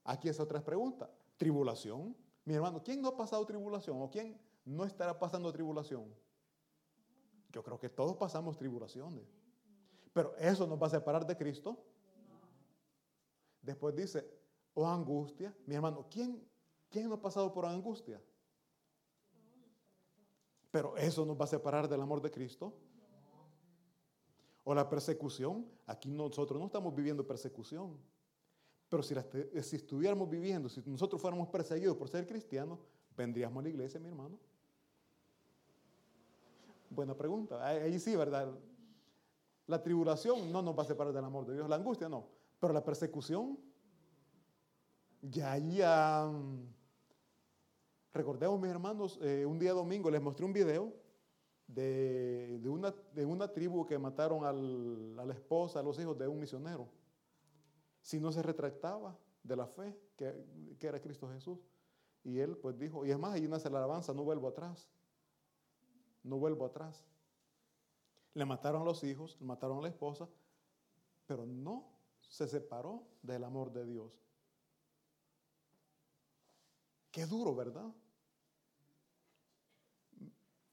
Aquí 0.04 0.28
es 0.28 0.40
otra 0.40 0.62
pregunta. 0.64 1.08
¿Tribulación? 1.36 2.16
Mi 2.44 2.54
hermano, 2.54 2.82
¿quién 2.82 3.00
no 3.00 3.08
ha 3.08 3.16
pasado 3.16 3.46
tribulación? 3.46 4.00
¿O 4.00 4.10
quién 4.10 4.38
no 4.64 4.84
estará 4.84 5.18
pasando 5.18 5.52
tribulación? 5.52 6.14
Yo 7.50 7.62
creo 7.62 7.78
que 7.78 7.88
todos 7.88 8.16
pasamos 8.16 8.56
tribulaciones. 8.56 9.24
Pero 10.12 10.34
¿eso 10.36 10.66
nos 10.66 10.80
va 10.80 10.86
a 10.86 10.90
separar 10.90 11.26
de 11.26 11.36
Cristo? 11.36 11.78
Después 13.60 13.94
dice, 13.94 14.28
o 14.74 14.86
angustia. 14.86 15.54
Mi 15.66 15.74
hermano, 15.74 16.06
¿quién, 16.10 16.42
¿quién 16.88 17.08
no 17.08 17.14
ha 17.14 17.20
pasado 17.20 17.52
por 17.52 17.66
angustia? 17.66 18.20
Pero 20.70 20.96
¿eso 20.96 21.24
nos 21.24 21.38
va 21.38 21.44
a 21.44 21.48
separar 21.48 21.88
del 21.88 22.00
amor 22.00 22.20
de 22.20 22.30
Cristo? 22.30 22.72
O 24.64 24.74
la 24.74 24.88
persecución. 24.88 25.66
Aquí 25.86 26.10
nosotros 26.10 26.58
no 26.58 26.66
estamos 26.66 26.94
viviendo 26.94 27.26
persecución. 27.26 27.98
Pero 28.88 29.02
si, 29.02 29.14
si 29.62 29.76
estuviéramos 29.76 30.28
viviendo, 30.28 30.68
si 30.68 30.82
nosotros 30.86 31.20
fuéramos 31.20 31.48
perseguidos 31.48 31.96
por 31.96 32.08
ser 32.08 32.26
cristianos, 32.26 32.78
¿vendríamos 33.16 33.60
a 33.60 33.62
la 33.62 33.68
iglesia, 33.68 34.00
mi 34.00 34.08
hermano? 34.08 34.38
Buena 36.94 37.16
pregunta. 37.16 37.66
Ahí, 37.66 37.98
sí, 37.98 38.14
¿verdad? 38.16 38.52
La 39.66 39.82
tribulación 39.82 40.52
no 40.52 40.60
nos 40.60 40.76
va 40.76 40.82
a 40.82 40.86
separar 40.86 41.12
del 41.12 41.24
amor 41.24 41.46
de 41.46 41.54
Dios. 41.54 41.68
La 41.68 41.76
angustia 41.76 42.08
no. 42.08 42.28
Pero 42.60 42.74
la 42.74 42.84
persecución, 42.84 43.58
ya 45.22 45.56
ah, 45.84 46.30
recordemos, 48.12 48.60
mis 48.60 48.70
hermanos, 48.70 49.18
eh, 49.22 49.46
un 49.46 49.58
día 49.58 49.72
domingo 49.72 50.10
les 50.10 50.20
mostré 50.20 50.44
un 50.44 50.52
video 50.52 50.92
de, 51.66 52.60
una, 52.66 52.94
una 53.26 53.48
tribu 53.50 53.86
que 53.86 53.98
mataron 53.98 54.44
al- 54.44 55.18
a 55.18 55.24
la 55.24 55.32
esposa, 55.32 55.80
a 55.80 55.82
los 55.82 55.98
hijos 55.98 56.18
de 56.18 56.28
un 56.28 56.38
misionero. 56.38 56.88
Si 58.02 58.20
no 58.20 58.30
se 58.32 58.42
retractaba 58.42 59.16
de 59.42 59.56
la 59.56 59.66
fe 59.66 59.96
que, 60.16 60.76
que 60.78 60.86
era 60.86 61.00
Cristo 61.00 61.28
Jesús. 61.28 61.58
Y 62.22 62.38
él 62.38 62.56
pues 62.58 62.78
dijo, 62.78 63.06
y 63.06 63.10
es 63.10 63.18
más, 63.18 63.40
nace 63.40 63.70
la 63.70 63.78
alabanza, 63.78 64.12
no 64.12 64.24
vuelvo 64.24 64.48
atrás. 64.48 64.88
No 66.22 66.38
vuelvo 66.38 66.66
atrás. 66.66 67.04
Le 68.34 68.44
mataron 68.44 68.82
a 68.82 68.84
los 68.84 69.04
hijos, 69.04 69.36
le 69.40 69.46
mataron 69.46 69.78
a 69.78 69.82
la 69.82 69.88
esposa, 69.88 70.28
pero 71.26 71.44
no 71.44 71.92
se 72.20 72.48
separó 72.48 73.06
del 73.22 73.44
amor 73.44 73.72
de 73.72 73.84
Dios. 73.84 74.12
Qué 77.10 77.26
duro, 77.26 77.54
¿verdad? 77.54 77.92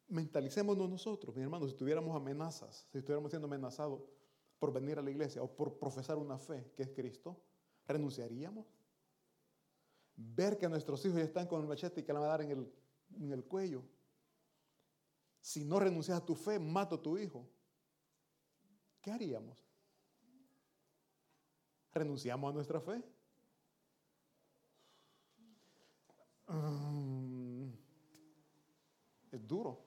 Mentalicémonos 0.08 0.90
nosotros, 0.90 1.36
mis 1.36 1.44
hermanos, 1.44 1.70
si 1.70 1.76
tuviéramos 1.76 2.16
amenazas, 2.16 2.88
si 2.92 2.98
estuviéramos 2.98 3.30
siendo 3.30 3.48
amenazados 3.48 4.02
por 4.58 4.74
venir 4.74 4.98
a 4.98 5.02
la 5.02 5.12
iglesia 5.12 5.44
o 5.44 5.48
por 5.48 5.78
profesar 5.78 6.18
una 6.18 6.38
fe 6.38 6.72
que 6.76 6.84
es 6.84 6.90
Cristo, 6.90 7.42
¿renunciaríamos? 7.88 8.66
Ver 10.16 10.58
que 10.58 10.68
nuestros 10.68 11.06
hijos 11.06 11.18
ya 11.18 11.26
están 11.26 11.48
con 11.48 11.62
el 11.62 11.68
machete 11.68 12.02
y 12.02 12.04
que 12.04 12.14
la 12.14 12.20
van 12.20 12.30
a 12.30 12.32
dar 12.32 12.42
en 12.42 12.52
el, 12.52 12.74
en 13.18 13.32
el 13.32 13.44
cuello. 13.44 13.84
Si 15.42 15.64
no 15.64 15.80
renuncias 15.80 16.18
a 16.18 16.26
tu 16.26 16.36
fe, 16.36 16.60
mato 16.60 16.96
a 16.96 17.02
tu 17.02 17.18
hijo. 17.18 17.48
¿Qué 19.02 19.12
haríamos? 19.12 19.66
¿Renunciamos 21.94 22.50
a 22.50 22.54
nuestra 22.54 22.80
fe? 22.82 23.04
Mm, 26.48 27.70
es 29.32 29.48
duro. 29.48 29.86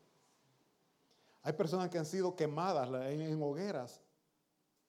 Hay 1.42 1.52
personas 1.52 1.90
que 1.90 1.98
han 1.98 2.06
sido 2.06 2.36
quemadas 2.36 2.88
en 3.10 3.42
hogueras 3.42 4.00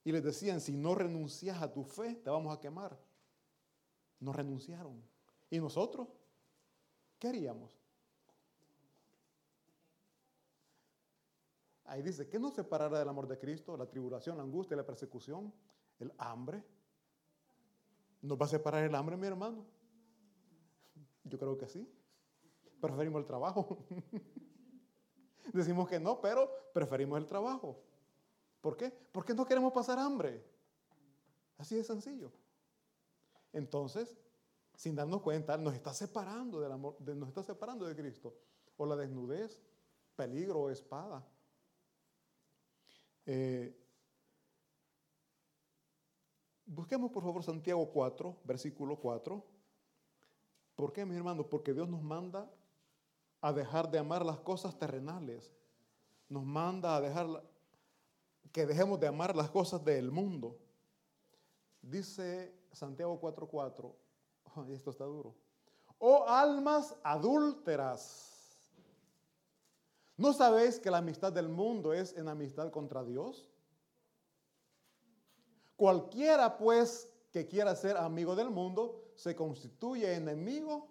y 0.04 0.12
les 0.12 0.23
decían, 0.23 0.62
si 0.62 0.76
no 0.76 0.95
renuncias 0.95 1.62
a 1.62 1.71
tu 1.71 1.84
fe, 1.84 2.15
te 2.15 2.30
vamos 2.30 2.56
a 2.56 2.60
quemar. 2.60 2.97
No 4.19 4.34
renunciaron. 4.34 5.02
¿Y 5.49 5.60
nosotros? 5.60 6.08
¿Qué 7.19 7.28
haríamos? 7.28 7.82
Ahí 11.93 12.01
dice, 12.01 12.27
¿qué 12.27 12.39
nos 12.39 12.56
separará 12.56 12.97
del 12.97 13.08
amor 13.08 13.27
de 13.27 13.38
Cristo? 13.38 13.77
La 13.77 13.86
tribulación, 13.86 14.36
la 14.38 14.41
angustia, 14.41 14.75
la 14.75 14.84
persecución, 14.84 15.53
el 15.99 16.12
hambre. 16.17 16.63
¿Nos 18.23 18.36
va 18.36 18.47
a 18.47 18.49
separar 18.49 18.84
el 18.84 18.95
hambre, 18.95 19.15
mi 19.15 19.27
hermano? 19.27 19.63
Yo 21.23 21.38
creo 21.38 21.56
que 21.56 21.67
sí. 21.67 21.88
Preferimos 22.82 23.19
el 23.19 23.27
trabajo. 23.27 23.77
Decimos 25.53 25.88
que 25.88 25.99
no, 25.99 26.19
pero 26.19 26.49
preferimos 26.73 27.19
el 27.19 27.27
trabajo. 27.27 27.79
¿Por 28.60 28.75
qué? 28.75 28.89
Porque 29.12 29.36
no 29.36 29.45
queremos 29.45 29.71
pasar 29.71 29.99
hambre. 29.99 30.43
Así 31.60 31.75
de 31.75 31.84
sencillo. 31.84 32.32
Entonces, 33.51 34.17
sin 34.75 34.95
darnos 34.95 35.21
cuenta, 35.21 35.58
nos 35.58 35.75
está 35.75 35.93
separando 35.93 36.60
del 36.60 36.71
amor, 36.71 36.99
nos 37.01 37.29
está 37.29 37.43
separando 37.43 37.86
de 37.86 37.95
Cristo. 37.95 38.36
O 38.77 38.88
la 38.88 38.95
desnudez, 38.95 39.62
peligro 40.15 40.60
o 40.60 40.69
espada. 40.71 41.23
Eh, 43.25 43.75
busquemos 46.65 47.12
por 47.12 47.23
favor 47.23 47.43
Santiago 47.43 47.89
4, 47.91 48.38
versículo 48.43 48.97
4. 48.97 49.43
¿Por 50.75 50.91
qué, 50.91 51.05
mis 51.05 51.17
hermanos? 51.17 51.45
Porque 51.49 51.73
Dios 51.73 51.88
nos 51.88 52.01
manda 52.01 52.49
a 53.41 53.53
dejar 53.53 53.89
de 53.91 53.99
amar 53.99 54.25
las 54.25 54.39
cosas 54.39 54.77
terrenales. 54.77 55.53
Nos 56.29 56.43
manda 56.43 56.95
a 56.95 57.01
dejar 57.01 57.43
que 58.51 58.65
dejemos 58.65 58.99
de 58.99 59.07
amar 59.07 59.36
las 59.36 59.49
cosas 59.49 59.83
del 59.83 60.12
mundo. 60.12 60.57
Dice 61.81 62.53
Santiago 62.71 63.19
4:4, 63.19 63.93
oh, 64.55 64.63
esto 64.65 64.91
está 64.91 65.03
duro. 65.03 65.36
Oh 65.99 66.25
almas 66.27 66.95
adúlteras. 67.03 68.32
¿No 70.15 70.34
sabéis 70.34 70.80
que 70.80 70.91
la 70.91 70.99
amistad 70.99 71.34
del 71.34 71.49
mundo 71.49 71.93
es 71.93 72.15
enemistad 72.15 72.71
contra 72.71 73.04
Dios? 73.04 73.49
Cualquiera 75.76 76.58
pues 76.58 77.10
que 77.32 77.47
quiera 77.47 77.76
ser 77.76 77.97
amigo 77.97 78.36
del 78.36 78.52
mundo 78.52 79.12
se 79.15 79.36
constituye 79.36 80.13
enemigo. 80.13 80.88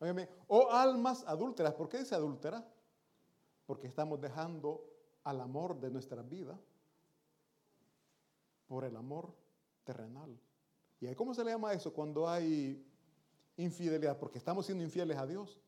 Óigame, 0.00 0.28
oh 0.46 0.70
almas 0.70 1.24
adúlteras. 1.26 1.74
¿Por 1.74 1.88
qué 1.88 1.98
dice 1.98 2.14
adúltera? 2.14 2.64
Porque 3.66 3.88
estamos 3.88 4.20
dejando 4.20 4.84
al 5.24 5.40
amor 5.40 5.78
de 5.80 5.90
nuestra 5.90 6.22
vida 6.22 6.58
por 8.68 8.84
el 8.84 8.96
amor 8.96 9.34
terrenal. 9.82 10.38
¿Y 11.00 11.12
cómo 11.14 11.34
se 11.34 11.42
le 11.44 11.50
llama 11.50 11.72
eso 11.72 11.92
cuando 11.92 12.28
hay 12.28 12.84
infidelidad? 13.56 14.18
Porque 14.18 14.38
estamos 14.38 14.66
siendo 14.66 14.84
infieles 14.84 15.16
a 15.16 15.26
Dios. 15.26 15.58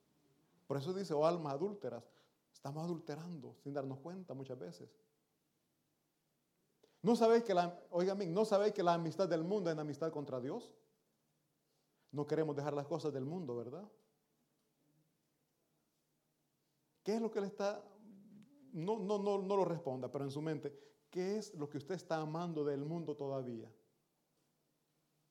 Por 0.67 0.77
eso 0.77 0.93
dice, 0.93 1.13
oh 1.13 1.27
almas 1.27 1.55
adúlteras. 1.55 2.05
Estamos 2.61 2.85
adulterando 2.85 3.57
sin 3.65 3.73
darnos 3.73 4.01
cuenta 4.01 4.35
muchas 4.35 4.59
veces. 4.59 4.91
¿No 7.01 7.17
sabéis 7.17 7.43
que 7.43 7.55
la, 7.55 7.83
oígame, 7.89 8.27
¿no 8.27 8.45
sabéis 8.45 8.75
que 8.75 8.83
la 8.83 8.93
amistad 8.93 9.27
del 9.27 9.43
mundo 9.43 9.71
es 9.71 9.79
amistad 9.79 10.13
contra 10.13 10.39
Dios? 10.41 10.71
No 12.13 12.27
queremos 12.27 12.55
dejar 12.55 12.75
las 12.75 12.87
cosas 12.87 13.15
del 13.15 13.25
mundo, 13.25 13.57
¿verdad? 13.57 13.91
¿Qué 17.03 17.15
es 17.15 17.23
lo 17.23 17.31
que 17.31 17.41
le 17.41 17.47
está, 17.47 17.83
no, 18.75 18.99
no, 18.99 19.19
no, 19.19 19.39
no 19.39 19.57
lo 19.57 19.65
responda, 19.65 20.13
pero 20.13 20.27
en 20.27 20.31
su 20.31 20.43
mente, 20.43 20.79
¿qué 21.09 21.39
es 21.39 21.55
lo 21.55 21.71
que 21.71 21.79
usted 21.79 21.95
está 21.95 22.17
amando 22.17 22.63
del 22.63 22.85
mundo 22.85 23.17
todavía? 23.17 23.73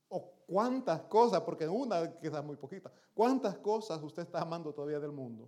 ¿O 0.08 0.32
cuántas 0.48 1.04
cosas, 1.04 1.42
porque 1.42 1.68
una 1.68 2.20
queda 2.20 2.42
muy 2.42 2.56
poquita, 2.56 2.92
cuántas 3.14 3.60
cosas 3.60 4.02
usted 4.02 4.24
está 4.24 4.42
amando 4.42 4.74
todavía 4.74 5.00
del 5.00 5.12
mundo? 5.12 5.48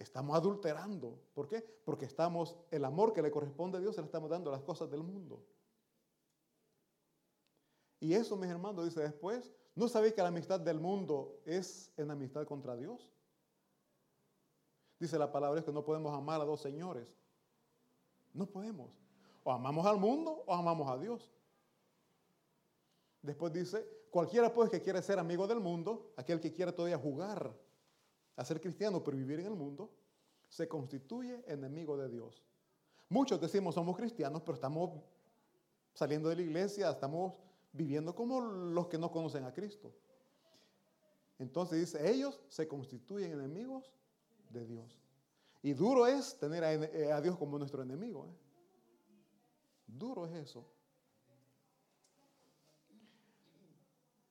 Estamos 0.00 0.34
adulterando. 0.34 1.20
¿Por 1.34 1.46
qué? 1.46 1.60
Porque 1.84 2.06
estamos, 2.06 2.56
el 2.70 2.86
amor 2.86 3.12
que 3.12 3.20
le 3.20 3.30
corresponde 3.30 3.76
a 3.76 3.80
Dios 3.82 3.94
se 3.94 4.00
le 4.00 4.06
estamos 4.06 4.30
dando 4.30 4.48
a 4.48 4.54
las 4.54 4.62
cosas 4.62 4.90
del 4.90 5.02
mundo. 5.02 5.44
Y 8.00 8.14
eso, 8.14 8.34
mis 8.34 8.48
hermanos, 8.48 8.86
dice 8.86 9.02
después, 9.02 9.52
¿no 9.74 9.88
sabéis 9.88 10.14
que 10.14 10.22
la 10.22 10.28
amistad 10.28 10.58
del 10.58 10.80
mundo 10.80 11.42
es 11.44 11.92
en 11.98 12.10
amistad 12.10 12.46
contra 12.46 12.76
Dios? 12.76 13.12
Dice 14.98 15.18
la 15.18 15.30
palabra 15.30 15.60
es 15.60 15.66
que 15.66 15.72
no 15.72 15.84
podemos 15.84 16.16
amar 16.16 16.40
a 16.40 16.46
dos 16.46 16.62
señores. 16.62 17.14
No 18.32 18.46
podemos. 18.46 18.98
O 19.44 19.52
amamos 19.52 19.84
al 19.84 19.98
mundo 19.98 20.44
o 20.46 20.54
amamos 20.54 20.88
a 20.88 20.96
Dios. 20.96 21.30
Después 23.20 23.52
dice, 23.52 23.86
cualquiera 24.10 24.50
pues 24.54 24.70
que 24.70 24.80
quiere 24.80 25.02
ser 25.02 25.18
amigo 25.18 25.46
del 25.46 25.60
mundo, 25.60 26.14
aquel 26.16 26.40
que 26.40 26.54
quiere 26.54 26.72
todavía 26.72 26.96
jugar 26.96 27.54
a 28.40 28.44
ser 28.44 28.58
cristiano 28.58 29.04
pero 29.04 29.18
vivir 29.18 29.40
en 29.40 29.46
el 29.46 29.54
mundo, 29.54 29.90
se 30.48 30.66
constituye 30.66 31.44
enemigo 31.46 31.98
de 31.98 32.08
Dios. 32.08 32.42
Muchos 33.10 33.38
decimos 33.38 33.74
somos 33.74 33.94
cristianos, 33.94 34.40
pero 34.40 34.54
estamos 34.54 35.02
saliendo 35.92 36.30
de 36.30 36.36
la 36.36 36.42
iglesia, 36.42 36.90
estamos 36.90 37.34
viviendo 37.70 38.14
como 38.14 38.40
los 38.40 38.88
que 38.88 38.96
no 38.96 39.10
conocen 39.10 39.44
a 39.44 39.52
Cristo. 39.52 39.92
Entonces 41.38 41.80
dice, 41.80 42.10
ellos 42.10 42.40
se 42.48 42.66
constituyen 42.66 43.32
enemigos 43.32 43.92
de 44.48 44.66
Dios. 44.66 44.98
Y 45.62 45.74
duro 45.74 46.06
es 46.06 46.38
tener 46.38 46.64
a, 46.64 46.72
eh, 46.72 47.22
Dios 47.22 47.36
como 47.36 47.58
nuestro 47.58 47.82
enemigo. 47.82 48.26
¿eh? 48.26 48.34
Duro 49.86 50.24
es 50.24 50.32
eso. 50.32 50.64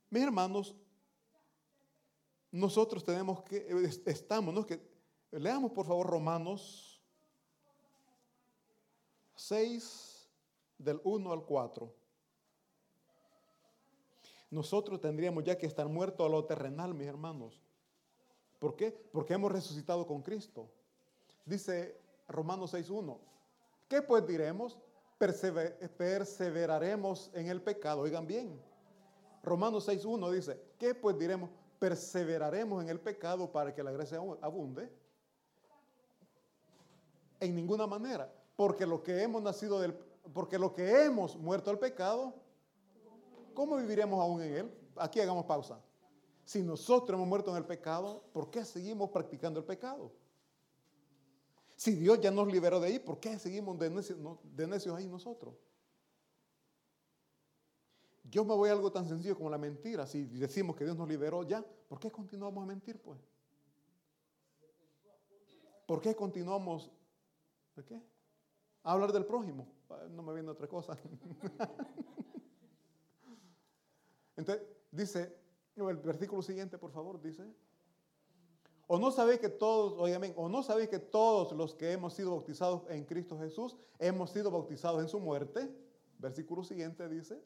Mis 0.09 0.23
hermanos, 0.23 0.75
nosotros 2.51 3.03
tenemos 3.03 3.41
que, 3.43 3.67
estamos, 4.05 4.53
¿no? 4.53 4.65
Que, 4.65 4.81
leamos 5.31 5.71
por 5.71 5.85
favor 5.85 6.07
Romanos 6.07 7.01
6, 9.35 10.29
del 10.77 10.99
1 11.03 11.31
al 11.31 11.43
4. 11.45 11.93
Nosotros 14.51 14.99
tendríamos 14.99 15.43
ya 15.43 15.57
que 15.57 15.67
estar 15.67 15.87
muertos 15.87 16.25
a 16.25 16.29
lo 16.29 16.43
terrenal, 16.45 16.93
mis 16.93 17.07
hermanos. 17.07 17.61
¿Por 18.57 18.75
qué? 18.75 18.91
Porque 18.91 19.33
hemos 19.33 19.51
resucitado 19.51 20.05
con 20.07 20.21
Cristo. 20.21 20.69
Dice 21.45 22.01
Romanos 22.27 22.73
6.1. 22.73 23.17
¿Qué 23.87 24.01
pues 24.01 24.25
diremos? 24.25 24.77
Persever- 25.19 25.77
perseveraremos 25.95 27.29
en 27.33 27.47
el 27.47 27.61
pecado. 27.61 28.01
Oigan 28.01 28.25
bien. 28.25 28.59
Romanos 29.43 29.87
6.1 29.87 30.31
dice, 30.31 30.61
¿qué 30.77 30.93
pues 30.95 31.17
diremos? 31.17 31.49
Perseveraremos 31.79 32.83
en 32.83 32.89
el 32.89 32.99
pecado 32.99 33.51
para 33.51 33.73
que 33.73 33.81
la 33.81 33.91
gracia 33.91 34.19
abunde. 34.41 34.91
En 37.39 37.55
ninguna 37.55 37.87
manera. 37.87 38.31
Porque 38.55 38.85
lo 38.85 39.01
que 39.01 39.23
hemos 39.23 39.41
nacido 39.41 39.79
del, 39.79 39.93
porque 40.33 40.59
lo 40.59 40.73
que 40.73 41.05
hemos 41.05 41.37
muerto 41.37 41.69
al 41.69 41.79
pecado, 41.79 42.33
¿cómo 43.53 43.77
viviremos 43.77 44.19
aún 44.19 44.41
en 44.41 44.53
él? 44.53 44.71
Aquí 44.97 45.21
hagamos 45.21 45.45
pausa. 45.45 45.79
Si 46.43 46.61
nosotros 46.61 47.15
hemos 47.15 47.27
muerto 47.27 47.51
en 47.51 47.57
el 47.57 47.65
pecado, 47.65 48.23
¿por 48.33 48.49
qué 48.49 48.65
seguimos 48.65 49.09
practicando 49.11 49.59
el 49.59 49.65
pecado? 49.65 50.11
Si 51.75 51.95
Dios 51.95 52.19
ya 52.19 52.31
nos 52.31 52.51
liberó 52.51 52.79
de 52.81 52.87
ahí, 52.87 52.99
¿por 52.99 53.19
qué 53.19 53.39
seguimos 53.39 53.79
de 53.79 53.89
de 53.89 54.67
necios 54.67 54.97
ahí 54.97 55.07
nosotros? 55.07 55.55
Yo 58.29 58.45
me 58.45 58.53
voy 58.55 58.69
a 58.69 58.73
algo 58.73 58.91
tan 58.91 59.07
sencillo 59.07 59.35
como 59.35 59.49
la 59.49 59.57
mentira. 59.57 60.05
Si 60.05 60.25
decimos 60.25 60.75
que 60.75 60.83
Dios 60.83 60.95
nos 60.95 61.07
liberó 61.07 61.43
ya, 61.43 61.65
¿por 61.87 61.99
qué 61.99 62.11
continuamos 62.11 62.63
a 62.63 62.67
mentir 62.67 63.01
pues? 63.01 63.19
¿Por 65.87 65.99
qué 66.01 66.15
continuamos 66.15 66.91
¿de 67.75 67.83
qué? 67.83 68.01
a 68.83 68.91
hablar 68.91 69.11
del 69.11 69.25
prójimo? 69.25 69.67
No 70.11 70.21
me 70.21 70.33
viene 70.33 70.49
otra 70.49 70.67
cosa. 70.67 70.95
Entonces, 74.37 74.65
dice, 74.91 75.35
el 75.75 75.97
versículo 75.97 76.41
siguiente, 76.43 76.77
por 76.77 76.91
favor, 76.91 77.19
dice, 77.19 77.43
o 78.85 78.97
no 78.99 79.11
sabéis 79.11 79.39
que 79.39 79.49
todos, 79.49 79.93
o 80.35 80.49
no 80.49 80.63
sabéis 80.63 80.89
que 80.89 80.99
todos 80.99 81.51
los 81.53 81.75
que 81.75 81.91
hemos 81.91 82.13
sido 82.13 82.31
bautizados 82.31 82.83
en 82.89 83.05
Cristo 83.05 83.37
Jesús, 83.37 83.75
hemos 83.97 84.31
sido 84.31 84.49
bautizados 84.51 85.01
en 85.01 85.07
su 85.07 85.19
muerte. 85.19 85.69
Versículo 86.17 86.63
siguiente 86.63 87.07
dice, 87.09 87.41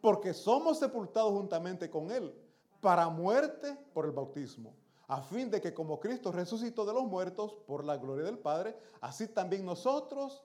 porque 0.00 0.32
somos 0.32 0.78
sepultados 0.78 1.32
juntamente 1.32 1.90
con 1.90 2.10
Él 2.10 2.34
para 2.80 3.08
muerte 3.08 3.76
por 3.92 4.04
el 4.04 4.12
bautismo, 4.12 4.74
a 5.08 5.20
fin 5.20 5.50
de 5.50 5.60
que 5.60 5.74
como 5.74 5.98
Cristo 5.98 6.30
resucitó 6.30 6.84
de 6.84 6.92
los 6.92 7.04
muertos 7.04 7.54
por 7.66 7.84
la 7.84 7.96
gloria 7.96 8.24
del 8.24 8.38
Padre, 8.38 8.76
así 9.00 9.26
también 9.28 9.64
nosotros 9.64 10.44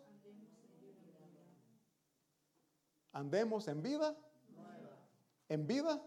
andemos 3.12 3.68
en 3.68 3.82
vida, 3.82 4.16
en 5.50 5.68
vida, 5.68 6.02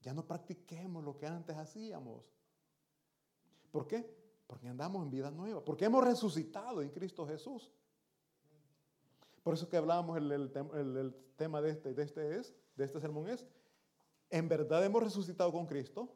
ya 0.00 0.14
no 0.14 0.24
practiquemos 0.24 1.04
lo 1.04 1.16
que 1.16 1.26
antes 1.26 1.56
hacíamos. 1.56 2.24
¿Por 3.70 3.86
qué? 3.86 4.08
Porque 4.46 4.68
andamos 4.68 5.02
en 5.02 5.10
vida 5.10 5.30
nueva, 5.30 5.64
porque 5.64 5.84
hemos 5.84 6.04
resucitado 6.04 6.80
en 6.80 6.90
Cristo 6.90 7.26
Jesús. 7.26 7.72
Por 9.46 9.54
eso 9.54 9.68
que 9.68 9.76
hablábamos, 9.76 10.16
el, 10.16 10.32
el 10.32 10.52
tem- 10.52 10.74
el- 10.74 10.96
el 10.96 11.14
tema 11.36 11.62
de 11.62 11.70
este, 11.70 11.94
de, 11.94 12.02
este 12.02 12.36
es, 12.36 12.52
de 12.74 12.84
este 12.84 13.00
sermón 13.00 13.28
es, 13.28 13.46
en 14.28 14.48
verdad 14.48 14.84
hemos 14.84 15.00
resucitado 15.00 15.52
con 15.52 15.66
Cristo. 15.68 16.12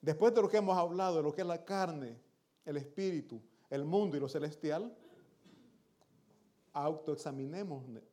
Después 0.00 0.34
de 0.34 0.42
lo 0.42 0.48
que 0.48 0.56
hemos 0.56 0.76
hablado, 0.76 1.18
de 1.18 1.22
lo 1.22 1.32
que 1.32 1.42
es 1.42 1.46
la 1.46 1.64
carne, 1.64 2.18
el 2.64 2.76
espíritu, 2.78 3.40
el 3.70 3.84
mundo 3.84 4.16
y 4.16 4.20
lo 4.20 4.28
celestial, 4.28 4.92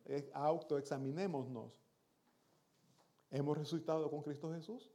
eh, 0.04 0.30
autoexaminémonos. 0.32 1.82
¿Hemos 3.32 3.58
resucitado 3.58 4.08
con 4.08 4.22
Cristo 4.22 4.52
Jesús? 4.52 4.92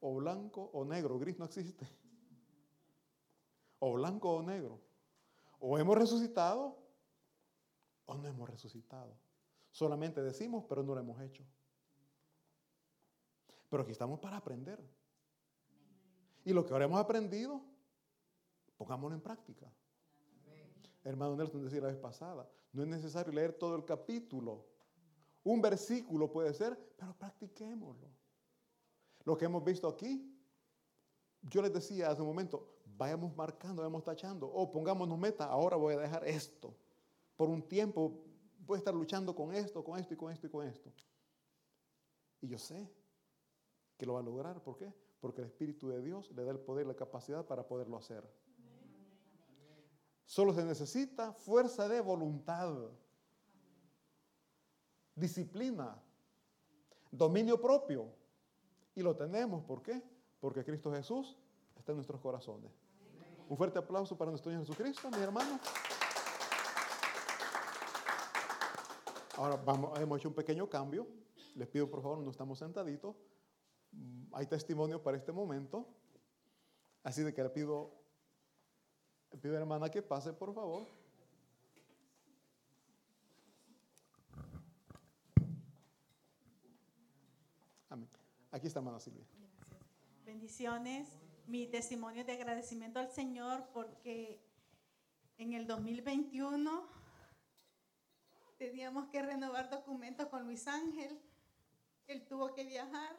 O 0.00 0.16
blanco 0.16 0.68
o 0.74 0.84
negro, 0.84 1.18
gris 1.18 1.38
no 1.38 1.46
existe. 1.46 2.01
O 3.82 3.94
blanco 3.94 4.30
o 4.30 4.42
negro. 4.42 4.80
O 5.58 5.76
hemos 5.76 5.98
resucitado 5.98 6.78
o 8.06 8.14
no 8.14 8.28
hemos 8.28 8.48
resucitado. 8.48 9.18
Solamente 9.72 10.22
decimos, 10.22 10.64
pero 10.68 10.84
no 10.84 10.94
lo 10.94 11.00
hemos 11.00 11.20
hecho. 11.20 11.44
Pero 13.68 13.82
aquí 13.82 13.90
estamos 13.90 14.20
para 14.20 14.36
aprender. 14.36 14.78
Y 16.44 16.52
lo 16.52 16.64
que 16.64 16.72
ahora 16.72 16.84
hemos 16.84 17.00
aprendido, 17.00 17.60
pongámoslo 18.76 19.16
en 19.16 19.20
práctica. 19.20 19.72
Hermano 21.02 21.34
Nelson 21.34 21.64
decía 21.64 21.80
la 21.80 21.88
vez 21.88 21.96
pasada, 21.96 22.48
no 22.72 22.82
es 22.84 22.88
necesario 22.88 23.32
leer 23.32 23.52
todo 23.54 23.74
el 23.74 23.84
capítulo. 23.84 24.64
Un 25.42 25.60
versículo 25.60 26.30
puede 26.30 26.54
ser, 26.54 26.94
pero 26.96 27.18
practiquémoslo. 27.18 28.08
Lo 29.24 29.36
que 29.36 29.46
hemos 29.46 29.64
visto 29.64 29.88
aquí, 29.88 30.31
yo 31.42 31.62
les 31.62 31.72
decía 31.72 32.10
hace 32.10 32.22
un 32.22 32.28
momento, 32.28 32.66
vayamos 32.96 33.34
marcando, 33.34 33.82
vayamos 33.82 34.04
tachando, 34.04 34.46
o 34.46 34.70
pongámonos 34.70 35.18
meta, 35.18 35.44
ahora 35.46 35.76
voy 35.76 35.94
a 35.94 35.98
dejar 35.98 36.26
esto. 36.26 36.74
Por 37.36 37.48
un 37.48 37.62
tiempo 37.62 38.22
voy 38.64 38.76
a 38.76 38.78
estar 38.78 38.94
luchando 38.94 39.34
con 39.34 39.52
esto, 39.52 39.82
con 39.82 39.98
esto 39.98 40.14
y 40.14 40.16
con 40.16 40.32
esto 40.32 40.46
y 40.46 40.50
con 40.50 40.66
esto. 40.66 40.92
Y 42.40 42.48
yo 42.48 42.58
sé 42.58 42.88
que 43.96 44.06
lo 44.06 44.14
va 44.14 44.20
a 44.20 44.22
lograr. 44.22 44.62
¿Por 44.62 44.76
qué? 44.76 44.92
Porque 45.20 45.40
el 45.40 45.46
Espíritu 45.46 45.88
de 45.88 46.02
Dios 46.02 46.30
le 46.32 46.44
da 46.44 46.50
el 46.50 46.58
poder 46.58 46.86
la 46.86 46.94
capacidad 46.94 47.46
para 47.46 47.66
poderlo 47.66 47.96
hacer. 47.96 48.28
Solo 50.24 50.54
se 50.54 50.64
necesita 50.64 51.32
fuerza 51.32 51.88
de 51.88 52.00
voluntad, 52.00 52.90
disciplina, 55.14 56.00
dominio 57.10 57.60
propio. 57.60 58.08
Y 58.94 59.02
lo 59.02 59.16
tenemos, 59.16 59.62
¿por 59.64 59.82
qué? 59.82 60.02
Porque 60.42 60.64
Cristo 60.64 60.92
Jesús 60.92 61.36
está 61.78 61.92
en 61.92 61.98
nuestros 61.98 62.20
corazones. 62.20 62.72
Un 63.48 63.56
fuerte 63.56 63.78
aplauso 63.78 64.18
para 64.18 64.32
nuestro 64.32 64.50
Señor 64.50 64.66
Jesucristo, 64.66 65.08
mi 65.08 65.18
hermano. 65.22 65.60
Ahora 69.36 69.56
hemos 70.00 70.18
hecho 70.18 70.30
un 70.30 70.34
pequeño 70.34 70.68
cambio. 70.68 71.06
Les 71.54 71.68
pido 71.68 71.88
por 71.88 72.02
favor, 72.02 72.18
no 72.18 72.32
estamos 72.32 72.58
sentaditos. 72.58 73.14
Mm, 73.92 74.34
Hay 74.34 74.46
testimonio 74.46 75.00
para 75.00 75.16
este 75.16 75.30
momento. 75.30 75.86
Así 77.04 77.22
de 77.22 77.32
que 77.32 77.44
le 77.44 77.50
pido, 77.50 77.92
le 79.30 79.38
pido 79.38 79.56
hermana 79.56 79.90
que 79.90 80.02
pase, 80.02 80.32
por 80.32 80.52
favor. 80.52 80.88
Amén. 87.90 88.08
Aquí 88.50 88.66
está 88.66 88.80
hermana 88.80 88.98
Silvia. 88.98 89.24
Bendiciones. 90.32 91.08
Mi 91.46 91.66
testimonio 91.66 92.24
de 92.24 92.32
agradecimiento 92.32 92.98
al 92.98 93.10
Señor 93.10 93.68
porque 93.74 94.42
en 95.36 95.52
el 95.52 95.66
2021 95.66 96.88
teníamos 98.56 99.08
que 99.10 99.20
renovar 99.20 99.68
documentos 99.68 100.28
con 100.28 100.44
Luis 100.44 100.66
Ángel. 100.68 101.20
Él 102.06 102.26
tuvo 102.26 102.54
que 102.54 102.64
viajar. 102.64 103.14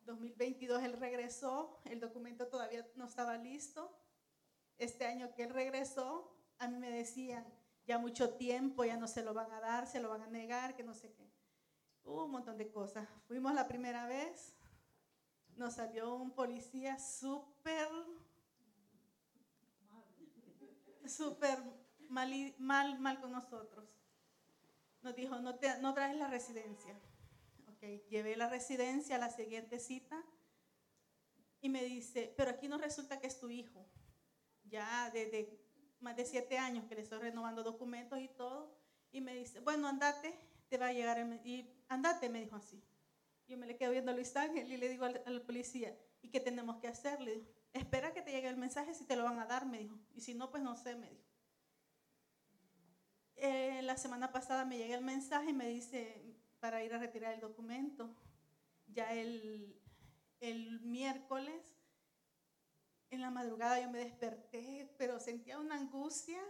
2022 0.00 0.82
él 0.82 0.94
regresó. 0.94 1.80
El 1.84 2.00
documento 2.00 2.48
todavía 2.48 2.84
no 2.96 3.04
estaba 3.04 3.36
listo. 3.36 3.96
Este 4.78 5.06
año 5.06 5.32
que 5.36 5.44
él 5.44 5.50
regresó, 5.50 6.36
a 6.58 6.66
mí 6.66 6.76
me 6.76 6.90
decían, 6.90 7.46
ya 7.86 7.98
mucho 7.98 8.34
tiempo, 8.34 8.84
ya 8.84 8.96
no 8.96 9.06
se 9.06 9.22
lo 9.22 9.32
van 9.32 9.52
a 9.52 9.60
dar, 9.60 9.86
se 9.86 10.00
lo 10.00 10.08
van 10.08 10.22
a 10.22 10.26
negar, 10.26 10.74
que 10.74 10.82
no 10.82 10.92
sé 10.92 11.12
qué. 11.12 11.30
Hubo 12.02 12.24
un 12.24 12.32
montón 12.32 12.58
de 12.58 12.68
cosas. 12.68 13.08
Fuimos 13.28 13.54
la 13.54 13.68
primera 13.68 14.08
vez, 14.08 14.56
nos 15.56 15.74
salió 15.74 16.14
un 16.14 16.32
policía 16.32 16.98
súper, 16.98 17.88
súper 21.06 21.58
mal, 22.08 22.54
mal, 22.58 22.98
mal 22.98 23.20
con 23.20 23.32
nosotros. 23.32 23.88
Nos 25.02 25.14
dijo, 25.14 25.38
no, 25.38 25.56
te, 25.56 25.78
no 25.80 25.94
traes 25.94 26.16
la 26.16 26.28
residencia. 26.28 26.98
Ok, 27.68 27.82
llevé 28.08 28.36
la 28.36 28.48
residencia 28.48 29.16
a 29.16 29.18
la 29.18 29.30
siguiente 29.30 29.78
cita 29.78 30.24
y 31.60 31.68
me 31.68 31.84
dice, 31.84 32.32
pero 32.36 32.50
aquí 32.50 32.68
no 32.68 32.78
resulta 32.78 33.20
que 33.20 33.26
es 33.26 33.38
tu 33.38 33.50
hijo. 33.50 33.86
Ya 34.64 35.10
desde 35.12 35.58
más 36.00 36.16
de 36.16 36.24
siete 36.24 36.58
años 36.58 36.84
que 36.86 36.94
le 36.94 37.02
estoy 37.02 37.18
renovando 37.18 37.62
documentos 37.62 38.20
y 38.20 38.28
todo. 38.28 38.76
Y 39.12 39.20
me 39.20 39.34
dice, 39.34 39.60
bueno, 39.60 39.88
andate, 39.88 40.38
te 40.68 40.76
va 40.76 40.88
a 40.88 40.92
llegar 40.92 41.18
Y 41.44 41.70
andate, 41.88 42.28
me 42.28 42.40
dijo 42.40 42.56
así. 42.56 42.82
Yo 43.46 43.58
me 43.58 43.66
le 43.66 43.76
quedo 43.76 43.90
viendo 43.90 44.10
a 44.10 44.14
Luis 44.14 44.34
Ángel 44.36 44.72
y 44.72 44.76
le 44.76 44.88
digo 44.88 45.04
al, 45.04 45.22
al 45.26 45.42
policía, 45.42 45.96
¿y 46.22 46.30
qué 46.30 46.40
tenemos 46.40 46.76
que 46.76 46.88
hacer? 46.88 47.20
Le 47.20 47.32
digo, 47.32 47.46
espera 47.72 48.12
que 48.12 48.22
te 48.22 48.32
llegue 48.32 48.48
el 48.48 48.56
mensaje 48.56 48.94
si 48.94 49.04
te 49.04 49.16
lo 49.16 49.24
van 49.24 49.38
a 49.38 49.46
dar, 49.46 49.66
me 49.66 49.78
dijo. 49.78 49.98
Y 50.14 50.20
si 50.22 50.34
no, 50.34 50.50
pues 50.50 50.62
no 50.62 50.76
sé, 50.76 50.96
me 50.96 51.10
dijo. 51.10 51.24
Eh, 53.36 53.82
la 53.82 53.96
semana 53.96 54.32
pasada 54.32 54.64
me 54.64 54.78
llega 54.78 54.96
el 54.96 55.04
mensaje 55.04 55.50
y 55.50 55.52
me 55.52 55.68
dice 55.68 56.34
para 56.60 56.82
ir 56.82 56.94
a 56.94 56.98
retirar 56.98 57.34
el 57.34 57.40
documento. 57.40 58.16
Ya 58.86 59.12
el, 59.12 59.78
el 60.40 60.80
miércoles, 60.80 61.76
en 63.10 63.20
la 63.20 63.30
madrugada 63.30 63.80
yo 63.80 63.90
me 63.90 63.98
desperté, 63.98 64.94
pero 64.96 65.20
sentía 65.20 65.58
una 65.58 65.74
angustia 65.74 66.40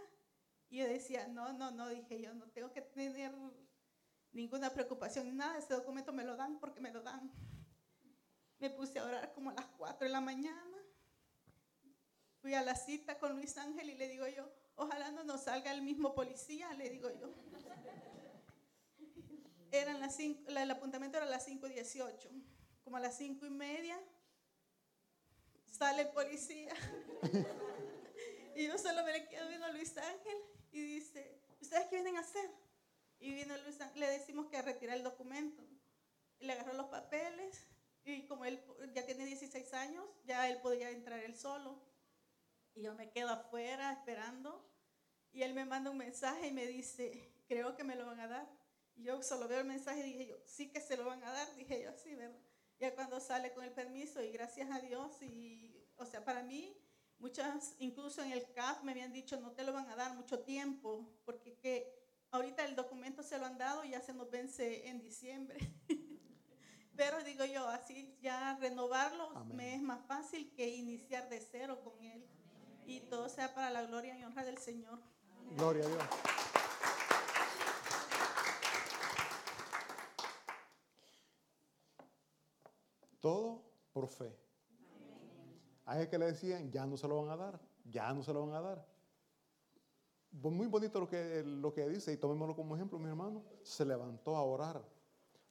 y 0.69 0.77
yo 0.77 0.87
decía, 0.87 1.27
no, 1.27 1.53
no, 1.53 1.71
no, 1.71 1.89
dije 1.89 2.21
yo, 2.21 2.33
no 2.33 2.47
tengo 2.49 2.71
que 2.71 2.81
tener 2.81 3.33
ninguna 4.35 4.69
preocupación, 4.73 5.35
nada, 5.35 5.57
ese 5.57 5.73
documento 5.73 6.11
me 6.13 6.23
lo 6.23 6.35
dan 6.35 6.59
porque 6.59 6.81
me 6.81 6.91
lo 6.91 7.01
dan. 7.01 7.31
Me 8.59 8.69
puse 8.69 8.99
a 8.99 9.05
orar 9.05 9.33
como 9.33 9.49
a 9.49 9.53
las 9.53 9.65
4 9.77 10.05
de 10.05 10.11
la 10.11 10.21
mañana. 10.21 10.61
Fui 12.41 12.53
a 12.53 12.61
la 12.61 12.75
cita 12.75 13.17
con 13.17 13.33
Luis 13.35 13.57
Ángel 13.57 13.89
y 13.89 13.95
le 13.95 14.07
digo 14.07 14.27
yo, 14.27 14.47
ojalá 14.75 15.09
no 15.11 15.23
nos 15.23 15.43
salga 15.43 15.71
el 15.71 15.81
mismo 15.81 16.13
policía, 16.13 16.71
le 16.73 16.89
digo 16.89 17.09
yo. 17.09 17.33
Eran 19.71 19.99
las 19.99 20.15
cinco- 20.15 20.49
el 20.51 20.71
apuntamiento 20.71 21.17
era 21.17 21.25
a 21.25 21.29
las 21.29 21.43
5 21.45 21.67
y 21.67 21.73
18. 21.73 22.29
Como 22.83 22.97
a 22.97 22.99
las 22.99 23.17
5 23.17 23.45
y 23.45 23.49
media 23.49 23.99
sale 25.65 26.03
el 26.03 26.09
policía. 26.09 26.73
y 28.55 28.67
yo 28.67 28.77
solo 28.77 29.03
me 29.03 29.11
le 29.13 29.27
quedo 29.27 29.47
viendo 29.47 29.65
a 29.65 29.71
Luis 29.71 29.97
Ángel 29.97 30.37
y 30.71 30.81
dice, 30.81 31.41
¿ustedes 31.59 31.87
qué 31.87 31.95
vienen 31.95 32.17
a 32.17 32.21
hacer? 32.21 32.49
Y 33.25 33.33
viene 33.33 33.57
Luis 33.57 33.79
le 33.95 34.07
decimos 34.07 34.45
que 34.51 34.61
retirar 34.61 34.97
el 34.97 35.03
documento. 35.03 35.63
Le 36.41 36.53
agarró 36.53 36.73
los 36.73 36.89
papeles 36.89 37.59
y 38.03 38.27
como 38.27 38.45
él 38.45 38.63
ya 38.93 39.03
tiene 39.03 39.25
16 39.25 39.73
años, 39.73 40.05
ya 40.25 40.47
él 40.47 40.61
podía 40.61 40.91
entrar 40.91 41.19
él 41.23 41.35
solo. 41.35 41.81
Y 42.75 42.83
yo 42.83 42.93
me 42.93 43.09
quedo 43.09 43.31
afuera 43.31 43.93
esperando. 43.93 44.63
Y 45.31 45.41
él 45.41 45.55
me 45.55 45.65
manda 45.65 45.89
un 45.89 45.97
mensaje 45.97 46.49
y 46.49 46.51
me 46.51 46.67
dice, 46.67 47.33
creo 47.47 47.75
que 47.75 47.83
me 47.83 47.95
lo 47.95 48.05
van 48.05 48.19
a 48.19 48.27
dar. 48.27 48.47
Y 48.95 49.05
yo 49.05 49.23
solo 49.23 49.47
veo 49.47 49.61
el 49.61 49.65
mensaje 49.65 50.01
y 50.01 50.03
dije 50.03 50.27
yo, 50.27 50.37
sí 50.45 50.69
que 50.69 50.79
se 50.79 50.95
lo 50.95 51.05
van 51.05 51.23
a 51.23 51.31
dar, 51.31 51.55
dije 51.55 51.81
yo 51.81 51.89
así, 51.89 52.13
¿verdad? 52.13 52.37
Ya 52.77 52.93
cuando 52.93 53.19
sale 53.19 53.53
con 53.53 53.63
el 53.63 53.71
permiso 53.71 54.21
y 54.21 54.31
gracias 54.33 54.69
a 54.69 54.79
Dios 54.81 55.19
y, 55.23 55.83
o 55.95 56.05
sea, 56.05 56.23
para 56.23 56.43
mí, 56.43 56.77
muchas, 57.17 57.73
incluso 57.79 58.21
en 58.21 58.33
el 58.33 58.51
CAF 58.51 58.83
me 58.83 58.91
habían 58.91 59.11
dicho, 59.11 59.41
no 59.41 59.51
te 59.53 59.63
lo 59.63 59.73
van 59.73 59.89
a 59.89 59.95
dar 59.95 60.13
mucho 60.13 60.43
tiempo, 60.43 61.11
porque 61.25 61.57
que 61.57 62.04
ahorita 62.31 62.65
el 62.65 62.75
documento 62.75 63.23
se 63.23 63.37
lo 63.37 63.45
han 63.45 63.57
dado 63.57 63.83
y 63.83 63.91
ya 63.91 64.01
se 64.01 64.13
nos 64.13 64.29
vence 64.29 64.87
en 64.87 65.01
diciembre. 65.01 65.57
Pero 66.95 67.23
digo 67.23 67.43
yo, 67.45 67.67
así 67.67 68.17
ya 68.21 68.57
renovarlo 68.57 69.29
Amén. 69.35 69.57
me 69.57 69.75
es 69.75 69.81
más 69.81 70.05
fácil 70.05 70.53
que 70.53 70.69
iniciar 70.69 71.27
de 71.29 71.41
cero 71.41 71.81
con 71.83 72.01
él. 72.03 72.25
Y 72.85 73.01
todo 73.01 73.27
sea 73.29 73.53
para 73.53 73.69
la 73.69 73.83
gloria 73.83 74.17
y 74.17 74.23
honra 74.23 74.43
del 74.43 74.57
Señor. 74.57 74.99
Gloria 75.57 75.83
a 75.83 75.87
Dios. 75.87 76.03
Todo 83.19 83.63
por 83.91 84.07
fe. 84.07 84.37
A 85.85 86.05
que 86.07 86.17
le 86.17 86.25
decían, 86.25 86.71
ya 86.71 86.85
no 86.85 86.97
se 86.97 87.07
lo 87.07 87.21
van 87.21 87.31
a 87.31 87.37
dar, 87.37 87.59
ya 87.85 88.13
no 88.13 88.23
se 88.23 88.33
lo 88.33 88.45
van 88.45 88.55
a 88.55 88.61
dar. 88.61 88.94
Muy 90.41 90.67
bonito 90.67 90.99
lo 90.99 91.07
que, 91.07 91.43
lo 91.45 91.73
que 91.73 91.87
dice, 91.87 92.11
y 92.11 92.17
tomémoslo 92.17 92.55
como 92.55 92.75
ejemplo, 92.75 92.99
mi 92.99 93.07
hermano. 93.07 93.41
Se 93.63 93.85
levantó 93.85 94.35
a 94.35 94.43
orar. 94.43 94.81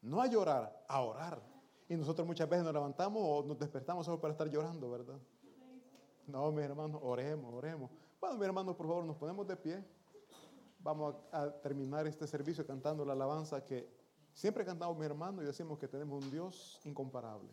No 0.02 0.20
a 0.20 0.26
llorar, 0.26 0.84
a 0.86 1.00
orar. 1.00 1.40
Y 1.88 1.96
nosotros 1.96 2.26
muchas 2.26 2.48
veces 2.48 2.64
nos 2.64 2.74
levantamos 2.74 3.22
o 3.24 3.42
nos 3.46 3.58
despertamos 3.58 4.04
solo 4.04 4.20
para 4.20 4.32
estar 4.32 4.48
llorando, 4.48 4.90
¿verdad? 4.90 5.18
No, 6.26 6.50
mis 6.52 6.64
hermanos, 6.64 7.00
oremos, 7.02 7.52
oremos. 7.52 7.90
Bueno, 8.20 8.36
mis 8.36 8.46
hermanos, 8.46 8.76
por 8.76 8.86
favor, 8.86 9.04
nos 9.04 9.16
ponemos 9.16 9.46
de 9.46 9.56
pie. 9.56 9.84
Vamos 10.80 11.14
a 11.32 11.50
terminar 11.50 12.06
este 12.06 12.26
servicio 12.26 12.66
cantando 12.66 13.04
la 13.04 13.14
alabanza 13.14 13.64
que 13.64 13.88
siempre 14.34 14.64
cantamos, 14.64 14.98
mi 14.98 15.06
hermano, 15.06 15.42
y 15.42 15.46
decimos 15.46 15.78
que 15.78 15.88
tenemos 15.88 16.22
un 16.22 16.30
Dios 16.30 16.80
incomparable. 16.84 17.48